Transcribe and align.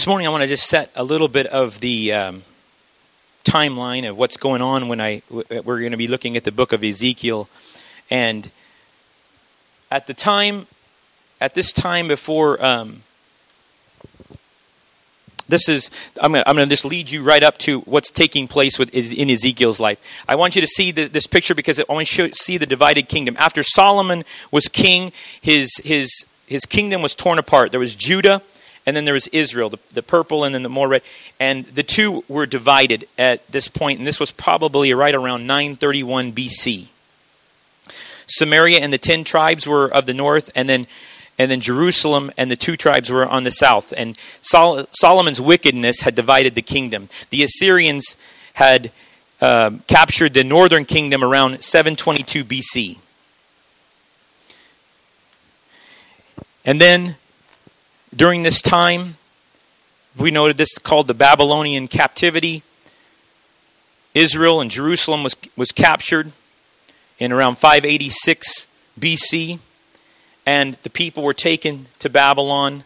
This 0.00 0.06
morning, 0.06 0.26
I 0.26 0.30
want 0.30 0.40
to 0.40 0.46
just 0.46 0.66
set 0.66 0.90
a 0.96 1.04
little 1.04 1.28
bit 1.28 1.46
of 1.48 1.78
the 1.80 2.14
um, 2.14 2.42
timeline 3.44 4.08
of 4.08 4.16
what's 4.16 4.38
going 4.38 4.62
on 4.62 4.88
when 4.88 4.98
I 4.98 5.20
we're 5.28 5.78
going 5.78 5.90
to 5.90 5.98
be 5.98 6.08
looking 6.08 6.38
at 6.38 6.44
the 6.44 6.50
book 6.50 6.72
of 6.72 6.82
Ezekiel, 6.82 7.50
and 8.10 8.50
at 9.90 10.06
the 10.06 10.14
time, 10.14 10.68
at 11.38 11.52
this 11.52 11.74
time 11.74 12.08
before. 12.08 12.64
Um, 12.64 13.02
this 15.46 15.68
is 15.68 15.90
I'm 16.18 16.32
going, 16.32 16.44
to, 16.44 16.66
just 16.66 16.86
lead 16.86 17.10
you 17.10 17.22
right 17.22 17.42
up 17.42 17.58
to 17.58 17.80
what's 17.80 18.10
taking 18.10 18.48
place 18.48 18.78
with 18.78 18.94
in 18.94 19.28
Ezekiel's 19.28 19.80
life. 19.80 20.02
I 20.26 20.34
want 20.34 20.54
you 20.54 20.62
to 20.62 20.66
see 20.66 20.92
the, 20.92 21.08
this 21.08 21.26
picture 21.26 21.54
because 21.54 21.78
I 21.78 21.84
want 21.92 22.16
you 22.16 22.28
to 22.28 22.34
see 22.34 22.56
the 22.56 22.64
divided 22.64 23.10
kingdom. 23.10 23.36
After 23.38 23.62
Solomon 23.62 24.24
was 24.50 24.64
king, 24.64 25.12
his 25.42 25.76
his 25.84 26.24
his 26.46 26.64
kingdom 26.64 27.02
was 27.02 27.14
torn 27.14 27.38
apart. 27.38 27.70
There 27.70 27.80
was 27.80 27.94
Judah, 27.94 28.40
and 28.90 28.96
then 28.96 29.04
there 29.04 29.14
was 29.14 29.28
Israel, 29.28 29.70
the, 29.70 29.78
the 29.92 30.02
purple 30.02 30.42
and 30.42 30.52
then 30.52 30.64
the 30.64 30.68
more 30.68 30.88
red. 30.88 31.02
And 31.38 31.64
the 31.66 31.84
two 31.84 32.24
were 32.26 32.44
divided 32.44 33.06
at 33.16 33.46
this 33.46 33.68
point, 33.68 34.00
and 34.00 34.08
this 34.08 34.18
was 34.18 34.32
probably 34.32 34.92
right 34.92 35.14
around 35.14 35.46
931 35.46 36.32
BC. 36.32 36.88
Samaria 38.26 38.80
and 38.80 38.92
the 38.92 38.98
ten 38.98 39.22
tribes 39.22 39.68
were 39.68 39.86
of 39.86 40.06
the 40.06 40.12
north, 40.12 40.50
and 40.56 40.68
then 40.68 40.88
and 41.38 41.48
then 41.48 41.60
Jerusalem 41.60 42.32
and 42.36 42.50
the 42.50 42.56
two 42.56 42.76
tribes 42.76 43.10
were 43.10 43.24
on 43.24 43.44
the 43.44 43.52
south. 43.52 43.94
And 43.96 44.18
Sol- 44.42 44.86
Solomon's 44.90 45.40
wickedness 45.40 46.00
had 46.00 46.16
divided 46.16 46.56
the 46.56 46.62
kingdom. 46.62 47.08
The 47.30 47.44
Assyrians 47.44 48.16
had 48.54 48.90
uh, 49.40 49.70
captured 49.86 50.34
the 50.34 50.42
northern 50.42 50.84
kingdom 50.84 51.22
around 51.22 51.62
722 51.62 52.44
BC. 52.44 52.98
And 56.64 56.80
then 56.80 57.14
during 58.14 58.42
this 58.42 58.60
time, 58.60 59.16
we 60.16 60.30
noted 60.30 60.56
this 60.56 60.76
called 60.78 61.06
the 61.06 61.14
Babylonian 61.14 61.88
captivity. 61.88 62.62
Israel 64.14 64.60
and 64.60 64.70
Jerusalem 64.70 65.22
was, 65.22 65.36
was 65.56 65.70
captured 65.70 66.32
in 67.18 67.32
around 67.32 67.58
586 67.58 68.66
BC 68.98 69.60
and 70.46 70.74
the 70.82 70.90
people 70.90 71.22
were 71.22 71.34
taken 71.34 71.86
to 72.00 72.08
Babylon. 72.08 72.84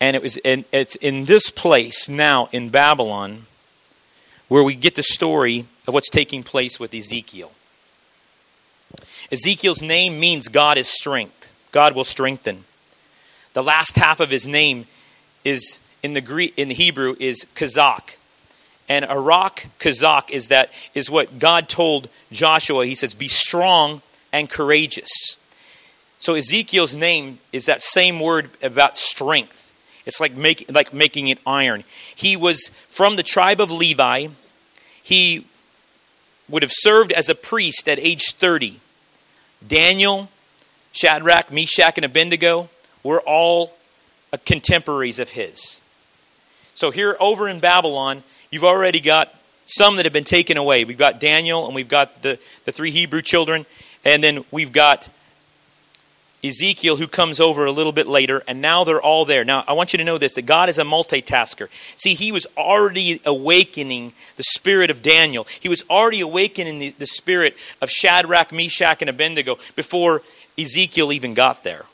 And 0.00 0.16
it 0.16 0.22
was 0.22 0.36
in, 0.38 0.64
it's 0.72 0.96
in 0.96 1.26
this 1.26 1.50
place 1.50 2.08
now 2.08 2.48
in 2.52 2.70
Babylon 2.70 3.46
where 4.48 4.62
we 4.62 4.74
get 4.74 4.94
the 4.94 5.02
story 5.02 5.66
of 5.86 5.94
what's 5.94 6.10
taking 6.10 6.42
place 6.42 6.78
with 6.78 6.94
Ezekiel. 6.94 7.52
Ezekiel's 9.32 9.82
name 9.82 10.20
means 10.20 10.48
God 10.48 10.78
is 10.78 10.88
strength. 10.88 11.52
God 11.72 11.94
will 11.94 12.04
strengthen. 12.04 12.64
The 13.54 13.62
last 13.62 13.96
half 13.96 14.20
of 14.20 14.30
his 14.30 14.46
name 14.46 14.86
is 15.44 15.80
in 16.02 16.12
the 16.12 16.20
Greek 16.20 16.52
in 16.56 16.68
the 16.68 16.74
Hebrew 16.74 17.16
is 17.18 17.46
Kazak. 17.54 18.16
And 18.88 19.04
Arak 19.06 19.68
Kazak 19.78 20.30
is 20.30 20.48
that 20.48 20.70
is 20.92 21.08
what 21.08 21.38
God 21.38 21.68
told 21.68 22.08
Joshua. 22.30 22.84
He 22.84 22.94
says, 22.94 23.14
Be 23.14 23.28
strong 23.28 24.02
and 24.32 24.50
courageous. 24.50 25.38
So 26.18 26.34
Ezekiel's 26.34 26.94
name 26.94 27.38
is 27.52 27.66
that 27.66 27.82
same 27.82 28.18
word 28.18 28.50
about 28.62 28.98
strength. 28.98 29.60
It's 30.04 30.20
like, 30.20 30.34
make, 30.34 30.66
like 30.70 30.92
making 30.92 31.28
it 31.28 31.38
iron. 31.46 31.84
He 32.14 32.36
was 32.36 32.70
from 32.88 33.16
the 33.16 33.22
tribe 33.22 33.60
of 33.60 33.70
Levi. 33.70 34.28
He 35.02 35.46
would 36.48 36.62
have 36.62 36.72
served 36.72 37.12
as 37.12 37.28
a 37.28 37.34
priest 37.34 37.88
at 37.88 37.98
age 37.98 38.32
30. 38.32 38.80
Daniel, 39.66 40.28
Shadrach, 40.92 41.50
Meshach, 41.50 41.96
and 41.96 42.04
Abednego 42.04 42.68
were 43.04 43.20
all 43.20 43.72
uh, 44.32 44.38
contemporaries 44.44 45.20
of 45.20 45.30
his. 45.30 45.80
So 46.74 46.90
here 46.90 47.16
over 47.20 47.48
in 47.48 47.60
Babylon, 47.60 48.24
you've 48.50 48.64
already 48.64 48.98
got 48.98 49.32
some 49.66 49.96
that 49.96 50.06
have 50.06 50.12
been 50.12 50.24
taken 50.24 50.56
away. 50.56 50.84
We've 50.84 50.98
got 50.98 51.20
Daniel, 51.20 51.66
and 51.66 51.74
we've 51.74 51.88
got 51.88 52.22
the, 52.22 52.38
the 52.64 52.72
three 52.72 52.90
Hebrew 52.90 53.22
children, 53.22 53.64
and 54.04 54.24
then 54.24 54.44
we've 54.50 54.72
got 54.72 55.08
Ezekiel, 56.44 56.96
who 56.96 57.08
comes 57.08 57.40
over 57.40 57.64
a 57.64 57.70
little 57.70 57.92
bit 57.92 58.06
later, 58.06 58.42
and 58.46 58.60
now 58.60 58.84
they're 58.84 59.00
all 59.00 59.24
there. 59.24 59.44
Now, 59.44 59.64
I 59.66 59.72
want 59.72 59.94
you 59.94 59.96
to 59.96 60.04
know 60.04 60.18
this 60.18 60.34
that 60.34 60.42
God 60.42 60.68
is 60.68 60.78
a 60.78 60.82
multitasker. 60.82 61.68
See, 61.96 62.12
he 62.14 62.32
was 62.32 62.46
already 62.56 63.22
awakening 63.24 64.12
the 64.36 64.42
spirit 64.42 64.90
of 64.90 65.00
Daniel, 65.02 65.46
he 65.60 65.68
was 65.68 65.82
already 65.88 66.20
awakening 66.20 66.78
the, 66.78 66.90
the 66.98 67.06
spirit 67.06 67.56
of 67.80 67.90
Shadrach, 67.90 68.52
Meshach, 68.52 69.00
and 69.00 69.08
Abednego 69.08 69.58
before 69.74 70.22
Ezekiel 70.58 71.12
even 71.12 71.32
got 71.32 71.64
there. 71.64 71.86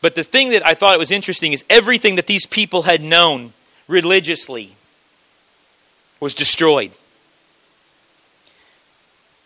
But 0.00 0.14
the 0.14 0.22
thing 0.22 0.50
that 0.50 0.66
I 0.66 0.74
thought 0.74 0.98
was 0.98 1.10
interesting 1.10 1.52
is 1.52 1.64
everything 1.68 2.16
that 2.16 2.26
these 2.26 2.46
people 2.46 2.82
had 2.82 3.02
known 3.02 3.52
religiously 3.88 4.76
was 6.20 6.34
destroyed. 6.34 6.92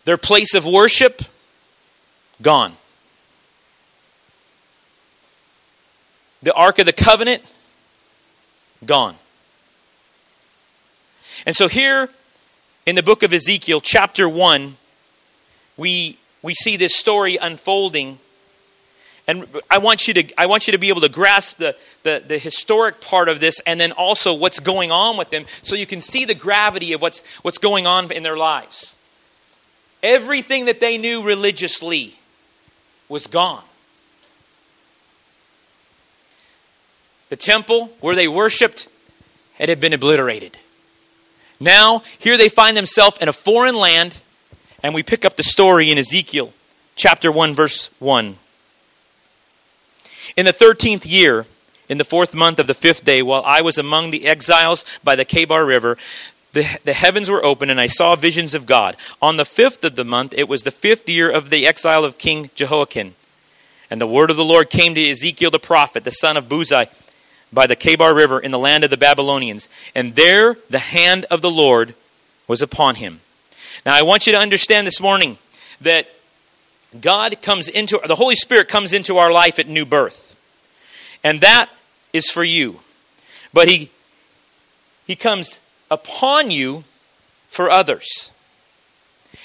Their 0.04 0.16
place 0.16 0.54
of 0.54 0.64
worship, 0.64 1.22
gone. 2.42 2.74
The 6.42 6.54
Ark 6.54 6.78
of 6.78 6.86
the 6.86 6.92
Covenant, 6.92 7.42
gone. 8.84 9.16
And 11.46 11.54
so 11.54 11.68
here 11.68 12.08
in 12.86 12.96
the 12.96 13.02
book 13.02 13.22
of 13.22 13.32
Ezekiel, 13.32 13.80
chapter 13.80 14.28
1, 14.28 14.76
we, 15.76 16.18
we 16.42 16.54
see 16.54 16.76
this 16.76 16.96
story 16.96 17.36
unfolding. 17.36 18.18
And 19.26 19.46
I 19.70 19.78
want 19.78 20.08
you 20.08 20.14
to, 20.14 20.40
I 20.40 20.46
want 20.46 20.66
you 20.66 20.72
to 20.72 20.78
be 20.78 20.88
able 20.88 21.02
to 21.02 21.08
grasp 21.08 21.58
the, 21.58 21.76
the, 22.02 22.22
the 22.26 22.38
historic 22.38 23.00
part 23.00 23.28
of 23.28 23.40
this 23.40 23.60
and 23.66 23.80
then 23.80 23.92
also 23.92 24.34
what's 24.34 24.60
going 24.60 24.90
on 24.90 25.16
with 25.16 25.30
them 25.30 25.44
so 25.62 25.76
you 25.76 25.86
can 25.86 26.00
see 26.00 26.24
the 26.24 26.34
gravity 26.34 26.92
of 26.92 27.02
what's, 27.02 27.22
what's 27.42 27.58
going 27.58 27.86
on 27.86 28.10
in 28.10 28.22
their 28.22 28.36
lives. 28.36 28.94
Everything 30.02 30.64
that 30.64 30.80
they 30.80 30.96
knew 30.98 31.22
religiously 31.22 32.16
was 33.08 33.26
gone. 33.26 33.62
The 37.28 37.36
temple 37.36 37.92
where 38.00 38.16
they 38.16 38.26
worshiped 38.26 38.88
it 39.60 39.68
had 39.68 39.78
been 39.78 39.92
obliterated. 39.92 40.56
Now, 41.60 42.02
here 42.18 42.38
they 42.38 42.48
find 42.48 42.76
themselves 42.76 43.18
in 43.18 43.28
a 43.28 43.32
foreign 43.32 43.76
land, 43.76 44.18
and 44.82 44.94
we 44.94 45.02
pick 45.02 45.26
up 45.26 45.36
the 45.36 45.42
story 45.42 45.90
in 45.90 45.98
Ezekiel 45.98 46.54
chapter 46.96 47.30
1, 47.30 47.54
verse 47.54 47.90
1. 47.98 48.36
In 50.36 50.46
the 50.46 50.52
thirteenth 50.52 51.04
year, 51.04 51.46
in 51.88 51.98
the 51.98 52.04
fourth 52.04 52.34
month 52.34 52.58
of 52.58 52.66
the 52.66 52.74
fifth 52.74 53.04
day, 53.04 53.20
while 53.20 53.42
I 53.44 53.60
was 53.60 53.76
among 53.76 54.10
the 54.10 54.26
exiles 54.26 54.84
by 55.02 55.16
the 55.16 55.24
Kebar 55.24 55.66
River, 55.66 55.98
the, 56.52 56.78
the 56.84 56.92
heavens 56.92 57.30
were 57.30 57.44
open, 57.44 57.70
and 57.70 57.80
I 57.80 57.86
saw 57.86 58.16
visions 58.16 58.54
of 58.54 58.66
God. 58.66 58.96
On 59.20 59.36
the 59.36 59.44
fifth 59.44 59.84
of 59.84 59.96
the 59.96 60.04
month, 60.04 60.34
it 60.36 60.48
was 60.48 60.62
the 60.62 60.70
fifth 60.70 61.08
year 61.08 61.30
of 61.30 61.50
the 61.50 61.66
exile 61.66 62.04
of 62.04 62.18
King 62.18 62.50
Jehoiakim. 62.54 63.14
And 63.90 64.00
the 64.00 64.06
word 64.06 64.30
of 64.30 64.36
the 64.36 64.44
Lord 64.44 64.70
came 64.70 64.94
to 64.94 65.10
Ezekiel 65.10 65.50
the 65.50 65.58
prophet, 65.58 66.04
the 66.04 66.10
son 66.10 66.36
of 66.36 66.48
Buzi, 66.48 66.88
by 67.52 67.66
the 67.66 67.76
Kebar 67.76 68.14
River 68.14 68.38
in 68.38 68.52
the 68.52 68.58
land 68.58 68.84
of 68.84 68.90
the 68.90 68.96
Babylonians. 68.96 69.68
And 69.94 70.14
there 70.14 70.56
the 70.68 70.78
hand 70.78 71.24
of 71.30 71.40
the 71.40 71.50
Lord 71.50 71.94
was 72.46 72.62
upon 72.62 72.96
him. 72.96 73.20
Now, 73.84 73.96
I 73.96 74.02
want 74.02 74.26
you 74.26 74.32
to 74.32 74.38
understand 74.38 74.86
this 74.86 75.00
morning 75.00 75.38
that 75.80 76.08
God 76.98 77.40
comes 77.42 77.68
into, 77.68 78.00
the 78.04 78.16
Holy 78.16 78.34
Spirit 78.34 78.68
comes 78.68 78.92
into 78.92 79.18
our 79.18 79.30
life 79.30 79.58
at 79.58 79.68
new 79.68 79.84
birth. 79.84 80.36
And 81.22 81.40
that 81.40 81.68
is 82.12 82.30
for 82.30 82.42
you. 82.42 82.80
But 83.52 83.68
He, 83.68 83.90
he 85.06 85.14
comes 85.14 85.60
upon 85.90 86.50
you 86.50 86.84
for 87.48 87.70
others. 87.70 88.32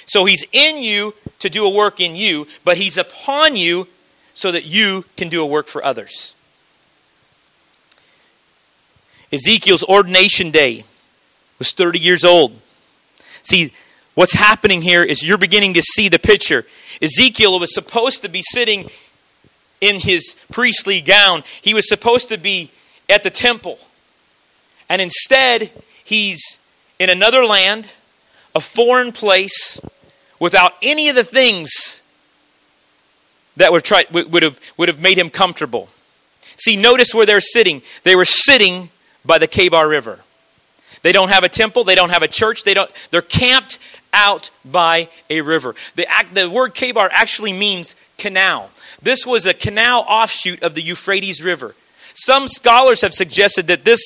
So 0.06 0.26
He's 0.26 0.46
in 0.52 0.82
you 0.82 1.14
to 1.40 1.50
do 1.50 1.66
a 1.66 1.70
work 1.70 2.00
in 2.00 2.16
you, 2.16 2.48
but 2.64 2.78
He's 2.78 2.98
upon 2.98 3.56
you 3.56 3.88
so 4.34 4.52
that 4.52 4.66
you 4.66 5.06
can 5.16 5.30
do 5.30 5.42
a 5.42 5.46
work 5.46 5.68
for 5.68 5.84
others. 5.84 6.34
Ezekiel's 9.32 9.84
ordination 9.84 10.52
day 10.52 10.86
was 11.60 11.72
30 11.72 12.00
years 12.00 12.24
old. 12.24 12.60
See, 13.44 13.74
what's 14.16 14.34
happening 14.34 14.82
here 14.82 15.04
is 15.04 15.24
you're 15.24 15.38
beginning 15.38 15.76
to 15.76 15.82
see 15.82 16.10
the 16.10 16.20
picture. 16.20 16.66
Ezekiel 17.02 17.60
was 17.60 17.74
supposed 17.74 18.22
to 18.24 18.30
be 18.30 18.42
sitting 18.42 18.90
in 19.82 20.00
his 20.00 20.36
priestly 20.52 21.02
gown, 21.02 21.44
he 21.62 21.74
was 21.74 21.88
supposed 21.88 22.30
to 22.30 22.38
be 22.38 22.72
at 23.10 23.24
the 23.24 23.30
temple. 23.30 23.78
And 24.90 25.02
instead, 25.02 25.72
he's 26.04 26.60
in 27.00 27.10
another 27.10 27.46
land, 27.46 27.92
a 28.56 28.62
foreign 28.62 29.12
place, 29.12 29.80
without 30.40 30.74
any 30.82 31.10
of 31.10 31.16
the 31.16 31.24
things 31.24 32.02
that 33.58 33.72
would, 33.72 33.84
try, 33.84 34.06
would, 34.12 34.44
have, 34.44 34.60
would 34.78 34.90
have 34.90 35.00
made 35.00 35.18
him 35.18 35.30
comfortable. 35.30 35.90
See, 36.58 36.76
notice 36.76 37.14
where 37.14 37.26
they're 37.26 37.42
sitting. 37.42 37.82
They 38.04 38.16
were 38.16 38.26
sitting 38.26 38.90
by 39.24 39.38
the 39.38 39.48
Kebar 39.48 39.90
River. 39.90 40.20
They 41.06 41.12
don't 41.12 41.30
have 41.30 41.44
a 41.44 41.50
temple, 41.50 41.84
they 41.84 41.94
don't 41.94 42.10
have 42.10 42.24
a 42.24 42.28
church, 42.28 42.64
they 42.64 42.74
don't, 42.74 42.90
they're 43.12 43.22
camped 43.22 43.78
out 44.12 44.50
by 44.66 45.08
a 45.30 45.42
river. 45.42 45.76
The, 45.94 46.08
the 46.34 46.50
word 46.50 46.74
Kebar 46.74 47.10
actually 47.12 47.54
means 47.54 47.96
canal. 48.18 48.72
This 49.04 49.24
was 49.24 49.46
a 49.46 49.54
canal 49.54 50.04
offshoot 50.10 50.64
of 50.64 50.74
the 50.74 50.82
Euphrates 50.82 51.44
River. 51.44 51.76
Some 52.16 52.48
scholars 52.48 53.02
have 53.02 53.14
suggested 53.14 53.68
that 53.68 53.86
this 53.86 54.02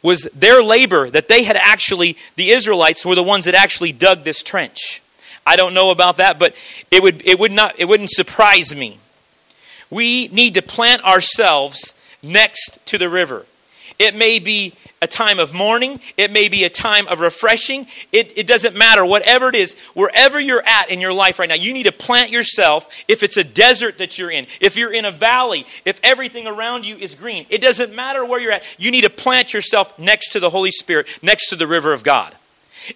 was 0.00 0.28
their 0.32 0.62
labor, 0.62 1.10
that 1.10 1.26
they 1.26 1.42
had 1.42 1.56
actually, 1.56 2.16
the 2.36 2.52
Israelites 2.52 3.04
were 3.04 3.16
the 3.16 3.22
ones 3.24 3.46
that 3.46 3.56
actually 3.56 3.90
dug 3.90 4.22
this 4.22 4.40
trench. 4.40 5.02
I 5.44 5.56
don't 5.56 5.74
know 5.74 5.90
about 5.90 6.18
that, 6.18 6.38
but 6.38 6.54
it 6.92 7.02
would 7.02 7.26
it 7.26 7.40
would 7.40 7.50
not 7.50 7.74
it 7.80 7.86
wouldn't 7.86 8.12
surprise 8.12 8.76
me. 8.76 8.98
We 9.90 10.28
need 10.28 10.54
to 10.54 10.62
plant 10.62 11.02
ourselves 11.02 11.96
next 12.22 12.78
to 12.86 12.96
the 12.96 13.08
river. 13.08 13.44
It 13.98 14.14
may 14.14 14.38
be 14.38 14.74
a 15.00 15.06
time 15.06 15.38
of 15.38 15.52
mourning. 15.52 16.00
It 16.16 16.32
may 16.32 16.48
be 16.48 16.64
a 16.64 16.70
time 16.70 17.06
of 17.08 17.20
refreshing. 17.20 17.86
It, 18.10 18.36
it 18.36 18.46
doesn't 18.46 18.74
matter. 18.74 19.04
Whatever 19.04 19.48
it 19.48 19.54
is, 19.54 19.74
wherever 19.94 20.40
you're 20.40 20.62
at 20.66 20.90
in 20.90 21.00
your 21.00 21.12
life 21.12 21.38
right 21.38 21.48
now, 21.48 21.54
you 21.54 21.72
need 21.72 21.84
to 21.84 21.92
plant 21.92 22.30
yourself. 22.30 22.88
If 23.06 23.22
it's 23.22 23.36
a 23.36 23.44
desert 23.44 23.98
that 23.98 24.18
you're 24.18 24.30
in, 24.30 24.46
if 24.60 24.76
you're 24.76 24.92
in 24.92 25.04
a 25.04 25.10
valley, 25.10 25.66
if 25.84 26.00
everything 26.02 26.46
around 26.46 26.84
you 26.84 26.96
is 26.96 27.14
green, 27.14 27.46
it 27.50 27.60
doesn't 27.60 27.94
matter 27.94 28.24
where 28.24 28.40
you're 28.40 28.52
at. 28.52 28.64
You 28.78 28.90
need 28.90 29.02
to 29.02 29.10
plant 29.10 29.52
yourself 29.52 29.98
next 29.98 30.30
to 30.32 30.40
the 30.40 30.50
Holy 30.50 30.70
Spirit, 30.70 31.06
next 31.22 31.50
to 31.50 31.56
the 31.56 31.66
river 31.66 31.92
of 31.92 32.02
God. 32.02 32.34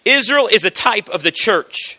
Israel 0.05 0.49
is 0.49 0.65
a 0.65 0.71
type 0.71 1.09
of 1.09 1.23
the 1.23 1.31
church. 1.31 1.99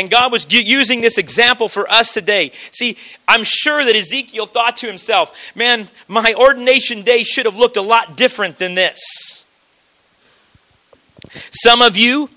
And 0.00 0.08
God 0.08 0.32
was 0.32 0.50
using 0.50 1.02
this 1.02 1.18
example 1.18 1.68
for 1.68 1.86
us 1.92 2.14
today. 2.14 2.52
See, 2.72 2.96
I'm 3.28 3.42
sure 3.44 3.84
that 3.84 3.94
Ezekiel 3.94 4.46
thought 4.46 4.78
to 4.78 4.86
himself, 4.86 5.54
man, 5.54 5.88
my 6.08 6.32
ordination 6.32 7.02
day 7.02 7.22
should 7.22 7.44
have 7.44 7.56
looked 7.56 7.76
a 7.76 7.82
lot 7.82 8.16
different 8.16 8.56
than 8.56 8.76
this. 8.76 9.44
Some 11.52 11.82
of 11.82 11.98
you 11.98 12.30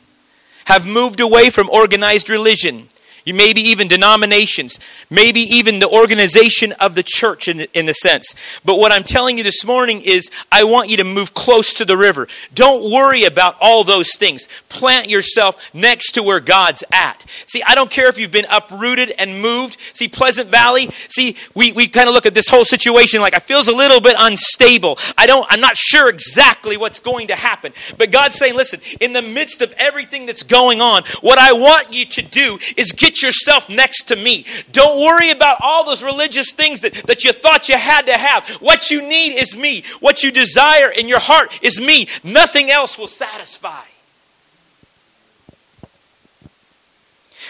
have 0.65 0.85
moved 0.85 1.21
away 1.21 1.49
from 1.49 1.69
organized 1.69 2.29
religion 2.29 2.89
maybe 3.25 3.61
even 3.61 3.87
denominations, 3.87 4.79
maybe 5.09 5.41
even 5.41 5.79
the 5.79 5.87
organization 5.87 6.73
of 6.73 6.95
the 6.95 7.03
church 7.03 7.47
in, 7.47 7.61
in 7.73 7.85
the 7.85 7.93
sense. 7.93 8.35
But 8.65 8.77
what 8.77 8.91
I'm 8.91 9.03
telling 9.03 9.37
you 9.37 9.43
this 9.43 9.63
morning 9.63 10.01
is 10.01 10.29
I 10.51 10.65
want 10.65 10.89
you 10.89 10.97
to 10.97 11.03
move 11.03 11.33
close 11.33 11.73
to 11.75 11.85
the 11.85 11.95
river. 11.95 12.27
Don't 12.53 12.91
worry 12.91 13.23
about 13.23 13.55
all 13.61 13.83
those 13.83 14.09
things. 14.17 14.47
Plant 14.67 15.09
yourself 15.09 15.73
next 15.73 16.11
to 16.13 16.23
where 16.23 16.41
God's 16.41 16.83
at. 16.91 17.25
See, 17.47 17.63
I 17.63 17.75
don't 17.75 17.89
care 17.89 18.07
if 18.07 18.17
you've 18.17 18.31
been 18.31 18.47
uprooted 18.51 19.11
and 19.11 19.41
moved. 19.41 19.77
See, 19.93 20.07
Pleasant 20.07 20.49
Valley, 20.49 20.89
see, 21.07 21.37
we, 21.53 21.71
we 21.71 21.87
kind 21.87 22.09
of 22.09 22.15
look 22.15 22.25
at 22.25 22.33
this 22.33 22.49
whole 22.49 22.65
situation 22.65 23.21
like 23.21 23.35
I 23.35 23.39
feels 23.39 23.67
a 23.67 23.75
little 23.75 24.01
bit 24.01 24.15
unstable. 24.19 24.97
I 25.17 25.27
don't, 25.27 25.45
I'm 25.49 25.61
not 25.61 25.77
sure 25.77 26.09
exactly 26.09 26.75
what's 26.75 26.99
going 26.99 27.27
to 27.27 27.35
happen. 27.35 27.73
But 27.97 28.11
God's 28.11 28.35
saying, 28.35 28.55
listen, 28.55 28.81
in 28.99 29.13
the 29.13 29.21
midst 29.21 29.61
of 29.61 29.73
everything 29.77 30.25
that's 30.25 30.43
going 30.43 30.81
on, 30.81 31.03
what 31.21 31.37
I 31.37 31.53
want 31.53 31.93
you 31.93 32.05
to 32.05 32.21
do 32.21 32.59
is 32.75 32.91
get 32.91 33.12
Get 33.13 33.21
yourself 33.21 33.69
next 33.69 34.05
to 34.05 34.15
me. 34.15 34.43
Don't 34.71 34.99
worry 34.99 35.29
about 35.29 35.57
all 35.59 35.85
those 35.85 36.01
religious 36.01 36.51
things 36.51 36.81
that, 36.81 36.93
that 37.05 37.23
you 37.23 37.31
thought 37.31 37.69
you 37.69 37.77
had 37.77 38.07
to 38.07 38.17
have. 38.17 38.49
What 38.59 38.89
you 38.89 39.07
need 39.07 39.35
is 39.35 39.55
me. 39.55 39.83
What 39.99 40.23
you 40.23 40.31
desire 40.31 40.89
in 40.89 41.07
your 41.07 41.19
heart 41.19 41.59
is 41.61 41.79
me. 41.79 42.07
Nothing 42.23 42.71
else 42.71 42.97
will 42.97 43.05
satisfy. 43.05 43.83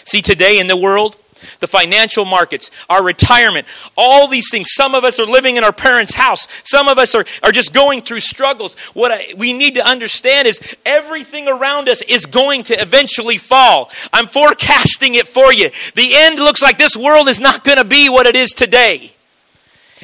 See, 0.03 0.21
today 0.21 0.59
in 0.59 0.67
the 0.67 0.75
world, 0.75 1.15
the 1.59 1.67
financial 1.67 2.25
markets, 2.25 2.71
our 2.89 3.03
retirement, 3.03 3.67
all 3.97 4.27
these 4.27 4.49
things. 4.49 4.67
Some 4.71 4.95
of 4.95 5.03
us 5.03 5.19
are 5.19 5.25
living 5.25 5.57
in 5.57 5.63
our 5.63 5.71
parents' 5.71 6.13
house. 6.13 6.47
Some 6.63 6.87
of 6.87 6.97
us 6.97 7.15
are, 7.15 7.25
are 7.41 7.51
just 7.51 7.73
going 7.73 8.01
through 8.01 8.21
struggles. 8.21 8.75
What 8.93 9.11
I, 9.11 9.33
we 9.37 9.53
need 9.53 9.75
to 9.75 9.85
understand 9.85 10.47
is 10.47 10.59
everything 10.85 11.47
around 11.47 11.89
us 11.89 12.01
is 12.03 12.25
going 12.25 12.63
to 12.63 12.81
eventually 12.81 13.37
fall. 13.37 13.91
I'm 14.11 14.27
forecasting 14.27 15.15
it 15.15 15.27
for 15.27 15.53
you. 15.53 15.69
The 15.95 16.15
end 16.15 16.39
looks 16.39 16.61
like 16.61 16.77
this 16.77 16.95
world 16.95 17.27
is 17.27 17.39
not 17.39 17.63
going 17.63 17.77
to 17.77 17.85
be 17.85 18.09
what 18.09 18.27
it 18.27 18.35
is 18.35 18.51
today. 18.51 19.13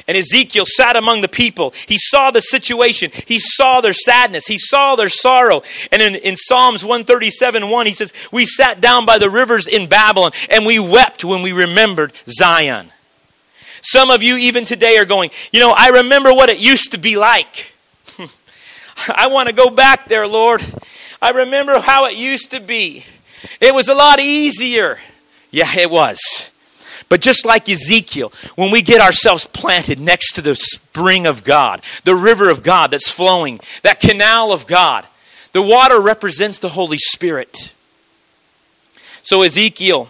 And 0.06 0.16
Ezekiel 0.16 0.66
sat 0.66 0.96
among 0.96 1.20
the 1.20 1.28
people. 1.28 1.72
He 1.86 1.98
saw 1.98 2.30
the 2.30 2.40
situation. 2.40 3.10
He 3.26 3.38
saw 3.38 3.80
their 3.80 3.92
sadness. 3.92 4.46
He 4.46 4.58
saw 4.58 4.96
their 4.96 5.08
sorrow. 5.08 5.62
And 5.92 6.02
in, 6.02 6.14
in 6.16 6.36
Psalms 6.36 6.84
137 6.84 7.68
1, 7.68 7.86
he 7.86 7.92
says, 7.92 8.12
We 8.32 8.46
sat 8.46 8.80
down 8.80 9.06
by 9.06 9.18
the 9.18 9.30
rivers 9.30 9.66
in 9.66 9.88
Babylon 9.88 10.32
and 10.50 10.66
we 10.66 10.78
wept 10.78 11.24
when 11.24 11.42
we 11.42 11.52
remembered 11.52 12.12
Zion. 12.28 12.90
Some 13.82 14.10
of 14.10 14.22
you, 14.22 14.36
even 14.36 14.64
today, 14.64 14.98
are 14.98 15.04
going, 15.04 15.30
You 15.52 15.60
know, 15.60 15.74
I 15.76 15.88
remember 15.88 16.32
what 16.32 16.50
it 16.50 16.58
used 16.58 16.92
to 16.92 16.98
be 16.98 17.16
like. 17.16 17.72
I 19.08 19.28
want 19.28 19.48
to 19.48 19.54
go 19.54 19.70
back 19.70 20.06
there, 20.06 20.26
Lord. 20.26 20.62
I 21.22 21.30
remember 21.30 21.80
how 21.80 22.06
it 22.06 22.16
used 22.16 22.50
to 22.50 22.60
be. 22.60 23.04
It 23.60 23.74
was 23.74 23.88
a 23.88 23.94
lot 23.94 24.18
easier. 24.20 24.98
Yeah, 25.50 25.70
it 25.76 25.90
was. 25.90 26.49
But 27.10 27.20
just 27.20 27.44
like 27.44 27.68
Ezekiel, 27.68 28.32
when 28.54 28.70
we 28.70 28.82
get 28.82 29.00
ourselves 29.00 29.44
planted 29.44 29.98
next 29.98 30.32
to 30.34 30.42
the 30.42 30.54
spring 30.54 31.26
of 31.26 31.42
God, 31.42 31.82
the 32.04 32.14
river 32.14 32.48
of 32.48 32.62
God 32.62 32.92
that's 32.92 33.10
flowing, 33.10 33.58
that 33.82 33.98
canal 33.98 34.52
of 34.52 34.66
God, 34.66 35.04
the 35.52 35.60
water 35.60 36.00
represents 36.00 36.60
the 36.60 36.68
Holy 36.68 36.98
Spirit. 36.98 37.74
So, 39.24 39.42
Ezekiel, 39.42 40.08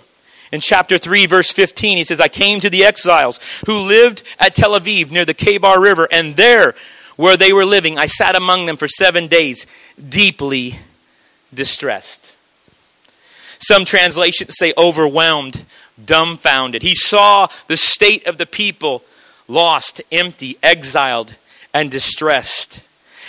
in 0.52 0.60
chapter 0.60 0.98
3, 0.98 1.24
verse 1.24 1.50
15, 1.50 1.96
he 1.96 2.04
says, 2.04 2.20
I 2.20 2.28
came 2.28 2.60
to 2.60 2.68
the 2.68 2.84
exiles 2.84 3.40
who 3.64 3.78
lived 3.78 4.22
at 4.38 4.54
Tel 4.54 4.78
Aviv 4.78 5.10
near 5.10 5.24
the 5.24 5.34
Kebar 5.34 5.80
River, 5.80 6.06
and 6.12 6.36
there, 6.36 6.74
where 7.16 7.38
they 7.38 7.54
were 7.54 7.64
living, 7.64 7.96
I 7.96 8.06
sat 8.06 8.36
among 8.36 8.66
them 8.66 8.76
for 8.76 8.86
seven 8.86 9.26
days, 9.26 9.64
deeply 9.96 10.76
distressed. 11.52 12.34
Some 13.58 13.86
translations 13.86 14.54
say 14.58 14.74
overwhelmed 14.76 15.64
dumbfounded. 16.06 16.82
He 16.82 16.94
saw 16.94 17.48
the 17.68 17.76
state 17.76 18.26
of 18.26 18.38
the 18.38 18.46
people 18.46 19.02
lost, 19.48 20.00
empty, 20.10 20.56
exiled, 20.62 21.34
and 21.74 21.90
distressed. 21.90 22.80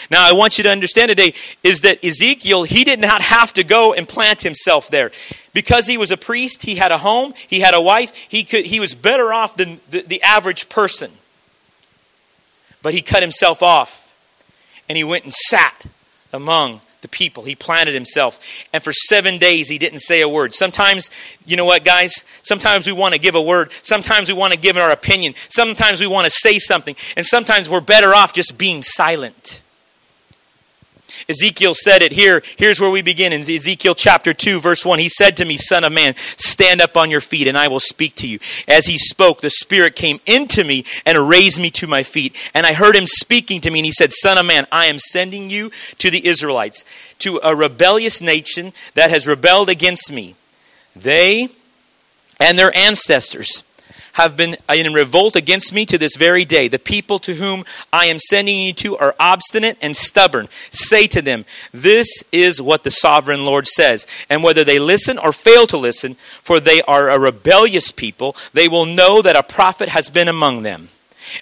Now, 0.10 0.28
I 0.28 0.34
want 0.34 0.58
you 0.58 0.64
to 0.66 0.70
understand 0.70 1.10
today 1.10 1.34
is 1.64 1.82
that 1.82 2.04
Ezekiel, 2.04 2.64
he 2.64 2.84
did 2.84 3.00
not 3.00 3.22
have 3.22 3.54
to 3.54 3.64
go 3.64 3.94
and 3.94 4.08
plant 4.08 4.42
himself 4.42 4.90
there. 4.90 5.12
Because 5.54 5.88
he 5.88 5.98
was 5.98 6.12
a 6.12 6.18
priest, 6.18 6.64
he 6.64 6.76
had 6.76 6.92
a 6.92 6.98
home, 6.98 7.34
he 7.48 7.60
had 7.60 7.74
a 7.74 7.82
wife, 7.82 8.14
he, 8.14 8.44
could, 8.44 8.66
he 8.66 8.80
was 8.80 8.94
better 8.94 9.32
off 9.32 9.56
than 9.56 9.80
the, 9.90 10.02
the 10.02 10.22
average 10.22 10.70
person. 10.70 11.12
But 12.82 12.94
he 12.94 13.02
cut 13.02 13.22
himself 13.22 13.62
off 13.62 14.02
and 14.90 14.98
he 14.98 15.04
went 15.04 15.24
and 15.24 15.34
sat 15.34 15.86
among 16.34 16.82
the 17.02 17.08
people. 17.08 17.44
He 17.44 17.56
planted 17.56 17.94
himself. 17.94 18.40
And 18.74 18.84
for 18.84 18.94
seven 18.94 19.38
days, 19.38 19.70
he 19.70 19.78
didn't 19.78 20.00
say 20.00 20.22
a 20.22 20.30
word. 20.30 20.54
Sometimes, 20.54 21.10
you 21.46 21.58
know 21.58 21.66
what, 21.66 21.84
guys? 21.84 22.26
Sometimes 22.44 22.86
we 22.86 22.94
want 22.94 23.14
to 23.14 23.20
give 23.20 23.36
a 23.36 23.42
word. 23.42 23.72
Sometimes 23.84 24.28
we 24.28 24.34
want 24.34 24.54
to 24.54 24.60
give 24.60 24.78
our 24.78 24.92
opinion. 24.92 25.34
Sometimes 25.50 26.00
we 26.00 26.08
want 26.08 26.26
to 26.26 26.32
say 26.32 26.60
something. 26.60 26.96
And 27.16 27.26
sometimes 27.26 27.70
we're 27.70 27.82
better 27.82 28.14
off 28.14 28.34
just 28.34 28.58
being 28.58 28.84
silent. 28.84 29.62
Ezekiel 31.30 31.74
said 31.76 32.02
it 32.02 32.12
here. 32.12 32.44
Here's 32.58 32.80
where 32.80 32.90
we 32.90 33.02
begin 33.02 33.34
in 33.34 33.42
Ezekiel 33.42 33.96
chapter 33.96 34.34
2, 34.34 34.60
verse 34.60 34.86
1. 34.86 35.00
He 35.00 35.10
said 35.10 35.38
to 35.38 35.46
me, 35.46 35.58
Son 35.58 35.84
of 35.84 35.92
man, 35.92 36.16
stand 36.38 36.82
up 36.82 36.98
on 36.98 37.12
your 37.12 37.22
feet, 37.22 37.48
and 37.48 37.58
I 37.58 37.68
will 37.68 37.80
speak 37.80 38.16
to 38.16 38.28
you. 38.28 38.40
As 38.68 38.88
he 38.88 38.98
spoke, 38.98 39.42
the 39.42 39.50
Spirit 39.50 39.96
came 39.96 40.20
into 40.26 40.64
me 40.64 40.86
and 41.06 41.30
raised 41.30 41.60
me 41.60 41.70
to 41.72 41.88
my 41.88 42.04
feet. 42.04 42.36
And 42.54 42.66
I 42.66 42.74
heard 42.74 42.96
him 42.96 43.08
speaking 43.08 43.62
to 43.62 43.72
me, 43.72 43.80
and 43.80 43.86
he 43.86 43.92
said, 43.92 44.14
Son 44.14 44.38
of 44.38 44.46
man, 44.46 44.68
I 44.72 44.86
am 44.86 45.00
sending 45.00 45.50
you 45.50 45.72
to 46.00 46.12
the 46.12 46.26
Israelites, 46.26 46.86
to 47.20 47.40
a 47.44 47.56
rebellious 47.56 48.22
nation 48.22 48.74
that 48.94 49.10
has 49.10 49.28
rebelled 49.28 49.70
against 49.70 50.12
me. 50.12 50.36
They 50.96 51.50
and 52.40 52.58
their 52.58 52.76
ancestors 52.76 53.64
have 54.14 54.38
been 54.38 54.58
in 54.70 54.94
revolt 54.94 55.36
against 55.36 55.74
me 55.74 55.86
to 55.86 55.98
this 55.98 56.16
very 56.16 56.46
day. 56.46 56.68
The 56.68 56.80
people 56.80 57.20
to 57.20 57.36
whom 57.36 57.66
I 57.92 58.06
am 58.06 58.20
sending 58.20 58.60
you 58.60 58.74
to 58.74 58.98
are 58.98 59.16
obstinate 59.20 59.78
and 59.82 59.96
stubborn. 59.96 60.50
Say 60.72 61.08
to 61.08 61.22
them, 61.22 61.46
This 61.74 62.08
is 62.32 62.62
what 62.62 62.84
the 62.84 62.92
sovereign 62.92 63.46
Lord 63.46 63.68
says. 63.68 64.08
And 64.30 64.44
whether 64.44 64.64
they 64.64 64.80
listen 64.80 65.18
or 65.18 65.32
fail 65.32 65.68
to 65.68 65.78
listen, 65.78 66.16
for 66.42 66.60
they 66.60 66.82
are 66.84 67.10
a 67.10 67.20
rebellious 67.20 67.92
people, 67.92 68.36
they 68.54 68.68
will 68.68 68.86
know 68.86 69.22
that 69.22 69.36
a 69.36 69.44
prophet 69.44 69.90
has 69.90 70.10
been 70.10 70.28
among 70.28 70.64
them. 70.64 70.90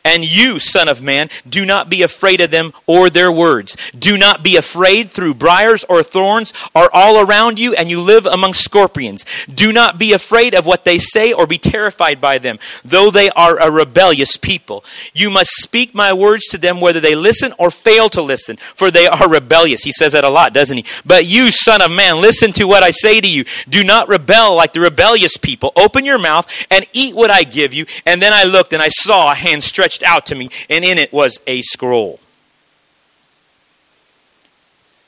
And 0.03 0.24
you, 0.24 0.60
Son 0.60 0.88
of 0.88 1.01
Man, 1.01 1.29
do 1.48 1.65
not 1.65 1.89
be 1.89 2.01
afraid 2.01 2.41
of 2.41 2.51
them 2.51 2.74
or 2.86 3.10
their 3.10 3.31
words. 3.31 3.75
Do 3.98 4.17
not 4.17 4.43
be 4.43 4.55
afraid 4.55 5.10
through 5.10 5.36
briars 5.36 5.84
or 5.86 6.03
thorns 6.03 6.53
are 6.75 6.89
all 6.93 7.19
around 7.19 7.60
you, 7.60 7.74
and 7.74 7.89
you 7.89 8.01
live 8.01 8.25
among 8.25 8.53
scorpions. 8.53 9.25
Do 9.53 9.72
not 9.72 9.98
be 9.98 10.13
afraid 10.13 10.53
of 10.53 10.65
what 10.65 10.86
they 10.86 10.98
say 10.98 11.34
or 11.34 11.48
be 11.48 11.58
terrified 11.58 12.22
by 12.22 12.38
them, 12.38 12.60
though 12.84 13.12
they 13.12 13.29
are 13.31 13.60
a 13.60 13.72
rebellious 13.72 14.38
people. 14.38 14.84
You 15.13 15.29
must 15.29 15.51
speak 15.51 15.93
my 15.93 16.13
words 16.13 16.46
to 16.48 16.58
them 16.58 16.81
whether 16.81 17.00
they 17.00 17.15
listen 17.15 17.53
or 17.58 17.72
fail 17.72 18.10
to 18.10 18.22
listen, 18.22 18.58
for 18.75 18.91
they 18.91 19.08
are 19.08 19.29
rebellious. 19.29 19.84
He 19.84 19.91
says 19.91 20.13
that 20.13 20.24
a 20.24 20.29
lot, 20.29 20.53
doesn't 20.53 20.77
he? 20.77 20.86
But 21.05 21.25
you, 21.25 21.51
Son 21.51 21.81
of 21.81 21.91
Man, 21.91 22.22
listen 22.22 22.53
to 22.53 22.65
what 22.65 22.84
I 22.84 22.91
say 22.91 23.19
to 23.19 23.27
you. 23.27 23.46
Do 23.67 23.84
not 23.84 24.08
rebel 24.08 24.55
like 24.55 24.74
the 24.74 24.79
rebellious 24.79 25.38
people. 25.38 25.72
Open 25.75 26.05
your 26.05 26.17
mouth 26.17 26.50
and 26.69 26.86
eat 26.93 27.15
what 27.15 27.31
I 27.31 27.43
give 27.43 27.74
you. 27.74 27.86
And 28.05 28.22
then 28.22 28.34
I 28.34 28.43
looked 28.43 28.74
and 28.74 28.81
I 28.81 28.89
saw 28.89 29.31
a 29.31 29.36
hand 29.36 29.63
stretched 29.63 29.78
out 30.03 30.25
to 30.27 30.36
me, 30.36 30.50
and 30.69 30.83
in 30.83 30.98
it 30.98 31.12
was 31.13 31.39
a 31.48 31.62
scroll. 31.62 32.19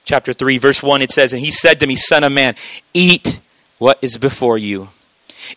Chapter 0.03 0.33
3, 0.33 0.57
verse 0.57 0.81
1, 0.81 1.01
it 1.01 1.11
says, 1.11 1.33
And 1.33 1.41
he 1.41 1.51
said 1.51 1.79
to 1.79 1.87
me, 1.87 1.95
Son 1.95 2.23
of 2.23 2.31
man, 2.31 2.55
eat 2.93 3.39
what 3.77 3.97
is 4.01 4.17
before 4.17 4.57
you, 4.57 4.89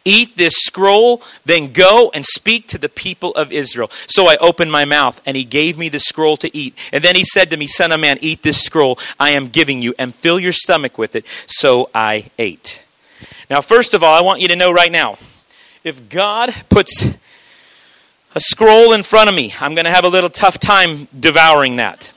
Eat 0.04 0.36
this 0.36 0.54
scroll, 0.56 1.22
then 1.44 1.72
go 1.72 2.10
and 2.14 2.24
speak 2.24 2.68
to 2.68 2.78
the 2.78 2.88
people 2.88 3.34
of 3.34 3.52
Israel. 3.52 3.90
So 4.06 4.26
I 4.26 4.36
opened 4.36 4.72
my 4.72 4.84
mouth, 4.84 5.20
and 5.26 5.36
he 5.36 5.44
gave 5.44 5.78
me 5.78 5.88
the 5.88 6.00
scroll 6.00 6.36
to 6.38 6.56
eat. 6.56 6.76
And 6.92 7.04
then 7.04 7.16
he 7.16 7.24
said 7.24 7.50
to 7.50 7.56
me, 7.56 7.66
Son 7.66 7.92
of 7.92 8.00
man, 8.00 8.18
eat 8.20 8.42
this 8.42 8.62
scroll 8.62 8.98
I 9.18 9.30
am 9.30 9.48
giving 9.48 9.82
you, 9.82 9.94
and 9.98 10.14
fill 10.14 10.40
your 10.40 10.52
stomach 10.52 10.98
with 10.98 11.14
it. 11.16 11.24
So 11.46 11.90
I 11.94 12.30
ate. 12.38 12.84
Now, 13.50 13.60
first 13.60 13.94
of 13.94 14.02
all, 14.02 14.14
I 14.14 14.22
want 14.22 14.40
you 14.40 14.48
to 14.48 14.56
know 14.56 14.72
right 14.72 14.92
now 14.92 15.18
if 15.82 16.08
God 16.08 16.54
puts 16.70 17.06
a 18.34 18.40
scroll 18.40 18.92
in 18.92 19.02
front 19.02 19.28
of 19.28 19.34
me, 19.34 19.54
I'm 19.60 19.74
going 19.74 19.84
to 19.84 19.92
have 19.92 20.04
a 20.04 20.08
little 20.08 20.30
tough 20.30 20.58
time 20.58 21.08
devouring 21.18 21.76
that. 21.76 22.12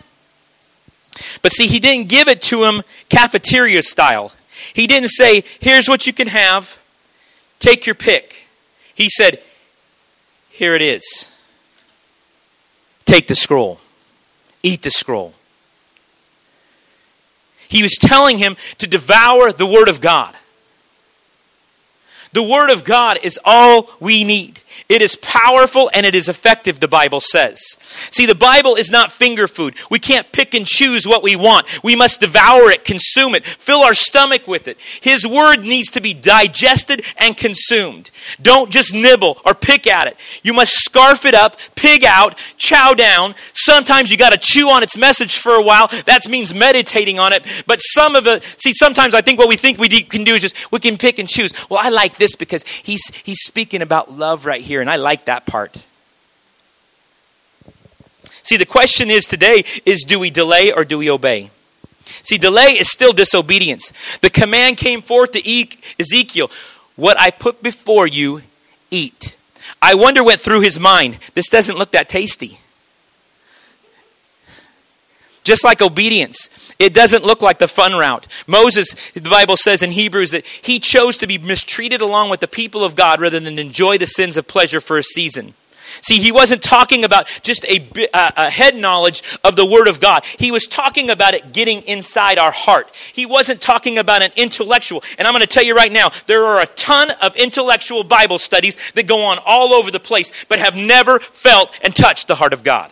But 1.41 1.51
see, 1.51 1.67
he 1.67 1.79
didn't 1.79 2.09
give 2.09 2.27
it 2.27 2.41
to 2.43 2.65
him 2.65 2.83
cafeteria 3.09 3.83
style. 3.83 4.31
He 4.73 4.87
didn't 4.87 5.09
say, 5.09 5.43
here's 5.59 5.87
what 5.87 6.07
you 6.07 6.13
can 6.13 6.27
have, 6.27 6.79
take 7.59 7.85
your 7.85 7.95
pick. 7.95 8.47
He 8.93 9.09
said, 9.09 9.41
here 10.49 10.73
it 10.73 10.81
is. 10.81 11.29
Take 13.05 13.27
the 13.27 13.35
scroll, 13.35 13.79
eat 14.63 14.81
the 14.81 14.91
scroll. 14.91 15.33
He 17.69 17.83
was 17.83 17.93
telling 17.93 18.37
him 18.37 18.57
to 18.79 18.87
devour 18.87 19.51
the 19.51 19.65
Word 19.65 19.89
of 19.89 20.01
God. 20.01 20.35
The 22.33 22.43
Word 22.43 22.69
of 22.69 22.83
God 22.83 23.19
is 23.23 23.39
all 23.45 23.89
we 23.99 24.23
need. 24.23 24.61
It 24.89 25.01
is 25.01 25.15
powerful 25.17 25.89
and 25.93 26.05
it 26.05 26.15
is 26.15 26.29
effective, 26.29 26.79
the 26.79 26.87
Bible 26.87 27.21
says. 27.21 27.59
See, 28.11 28.25
the 28.25 28.35
Bible 28.35 28.75
is 28.75 28.89
not 28.89 29.11
finger 29.11 29.47
food. 29.47 29.75
We 29.89 29.99
can't 29.99 30.31
pick 30.31 30.53
and 30.53 30.65
choose 30.65 31.07
what 31.07 31.23
we 31.23 31.35
want. 31.35 31.83
We 31.83 31.95
must 31.95 32.21
devour 32.21 32.69
it, 32.69 32.85
consume 32.85 33.35
it, 33.35 33.45
fill 33.45 33.81
our 33.81 33.93
stomach 33.93 34.47
with 34.47 34.67
it. 34.67 34.79
His 35.01 35.25
Word 35.25 35.61
needs 35.61 35.89
to 35.91 36.01
be 36.01 36.13
digested 36.13 37.03
and 37.17 37.35
consumed. 37.35 38.11
Don't 38.41 38.71
just 38.71 38.93
nibble 38.93 39.41
or 39.45 39.53
pick 39.53 39.87
at 39.87 40.07
it. 40.07 40.17
You 40.43 40.53
must 40.53 40.73
scarf 40.73 41.25
it 41.25 41.33
up, 41.33 41.57
pig 41.75 42.03
out, 42.03 42.37
chow 42.57 42.93
down. 42.93 43.35
Sometimes 43.53 44.11
you 44.11 44.17
got 44.17 44.31
to 44.31 44.37
chew 44.37 44.69
on 44.69 44.83
its 44.83 44.97
message 44.97 45.37
for 45.37 45.53
a 45.53 45.61
while. 45.61 45.87
That 46.05 46.27
means 46.29 46.53
meditating 46.53 47.19
on 47.19 47.33
it. 47.33 47.45
But 47.65 47.79
some 47.79 48.15
of 48.15 48.27
it, 48.27 48.43
see, 48.57 48.73
sometimes 48.73 49.13
I 49.13 49.21
think 49.21 49.39
what 49.39 49.49
we 49.49 49.57
think 49.57 49.77
we 49.77 49.89
can 50.03 50.23
do 50.23 50.35
is 50.35 50.41
just 50.41 50.71
we 50.71 50.79
can 50.79 50.97
pick 50.97 51.19
and 51.19 51.27
choose. 51.27 51.51
Well, 51.69 51.79
I 51.81 51.89
like 51.89 52.17
this 52.17 52.35
because 52.35 52.63
he's, 52.63 53.05
he's 53.23 53.39
speaking 53.43 53.81
about 53.81 54.11
love 54.11 54.45
right 54.45 54.61
here 54.61 54.66
here, 54.67 54.81
and 54.81 54.89
I 54.89 54.97
like 54.97 55.25
that 55.25 55.45
part. 55.45 55.83
See, 58.43 58.55
the 58.55 58.65
question 58.65 59.09
is 59.09 59.25
today 59.25 59.65
is 59.85 60.03
do 60.03 60.19
we 60.19 60.29
delay 60.29 60.71
or 60.71 60.85
do 60.85 60.97
we 60.97 61.09
obey? 61.09 61.49
See, 62.23 62.37
delay 62.37 62.77
is 62.79 62.89
still 62.89 63.11
disobedience. 63.11 63.91
The 64.21 64.29
command 64.29 64.77
came 64.77 65.01
forth 65.01 65.31
to 65.31 65.39
Ezekiel, 65.99 66.49
What 66.95 67.19
I 67.19 67.31
put 67.31 67.61
before 67.61 68.07
you, 68.07 68.43
eat. 68.89 69.35
I 69.81 69.95
wonder 69.95 70.23
what 70.23 70.39
through 70.39 70.61
his 70.61 70.79
mind. 70.79 71.19
This 71.33 71.49
doesn't 71.49 71.77
look 71.77 71.91
that 71.91 72.09
tasty. 72.09 72.59
Just 75.47 75.63
like 75.63 75.81
obedience, 75.81 76.49
it 76.77 76.93
doesn't 76.93 77.23
look 77.23 77.41
like 77.41 77.57
the 77.57 77.69
fun 77.69 77.93
route. 77.93 78.27
Moses, 78.47 78.97
the 79.13 79.29
Bible 79.29 79.55
says 79.55 79.81
in 79.81 79.91
Hebrews 79.91 80.31
that 80.31 80.45
he 80.45 80.77
chose 80.77 81.15
to 81.19 81.25
be 81.25 81.37
mistreated 81.37 82.01
along 82.01 82.29
with 82.29 82.41
the 82.41 82.49
people 82.49 82.83
of 82.83 82.97
God 82.97 83.21
rather 83.21 83.39
than 83.39 83.57
enjoy 83.57 83.97
the 83.97 84.07
sins 84.07 84.35
of 84.35 84.45
pleasure 84.45 84.81
for 84.81 84.97
a 84.97 85.03
season. 85.03 85.53
See, 86.01 86.19
he 86.19 86.33
wasn't 86.33 86.61
talking 86.61 87.05
about 87.05 87.27
just 87.43 87.63
a, 87.63 87.79
a, 88.13 88.49
head 88.49 88.75
knowledge 88.75 89.23
of 89.41 89.55
the 89.55 89.65
Word 89.65 89.87
of 89.87 90.01
God. 90.01 90.25
He 90.25 90.51
was 90.51 90.67
talking 90.67 91.09
about 91.09 91.33
it 91.33 91.53
getting 91.53 91.81
inside 91.83 92.37
our 92.39 92.51
heart. 92.51 92.91
He 93.13 93.25
wasn't 93.25 93.61
talking 93.61 93.97
about 93.97 94.21
an 94.21 94.31
intellectual. 94.35 95.01
And 95.17 95.25
I'm 95.25 95.33
going 95.33 95.43
to 95.43 95.47
tell 95.47 95.63
you 95.63 95.77
right 95.77 95.93
now, 95.93 96.11
there 96.25 96.43
are 96.43 96.59
a 96.59 96.65
ton 96.65 97.11
of 97.21 97.37
intellectual 97.37 98.03
Bible 98.03 98.37
studies 98.37 98.77
that 98.95 99.07
go 99.07 99.23
on 99.23 99.39
all 99.45 99.73
over 99.73 99.91
the 99.91 99.99
place, 100.01 100.29
but 100.49 100.59
have 100.59 100.75
never 100.75 101.21
felt 101.21 101.71
and 101.81 101.95
touched 101.95 102.27
the 102.27 102.35
heart 102.35 102.51
of 102.51 102.65
God. 102.65 102.91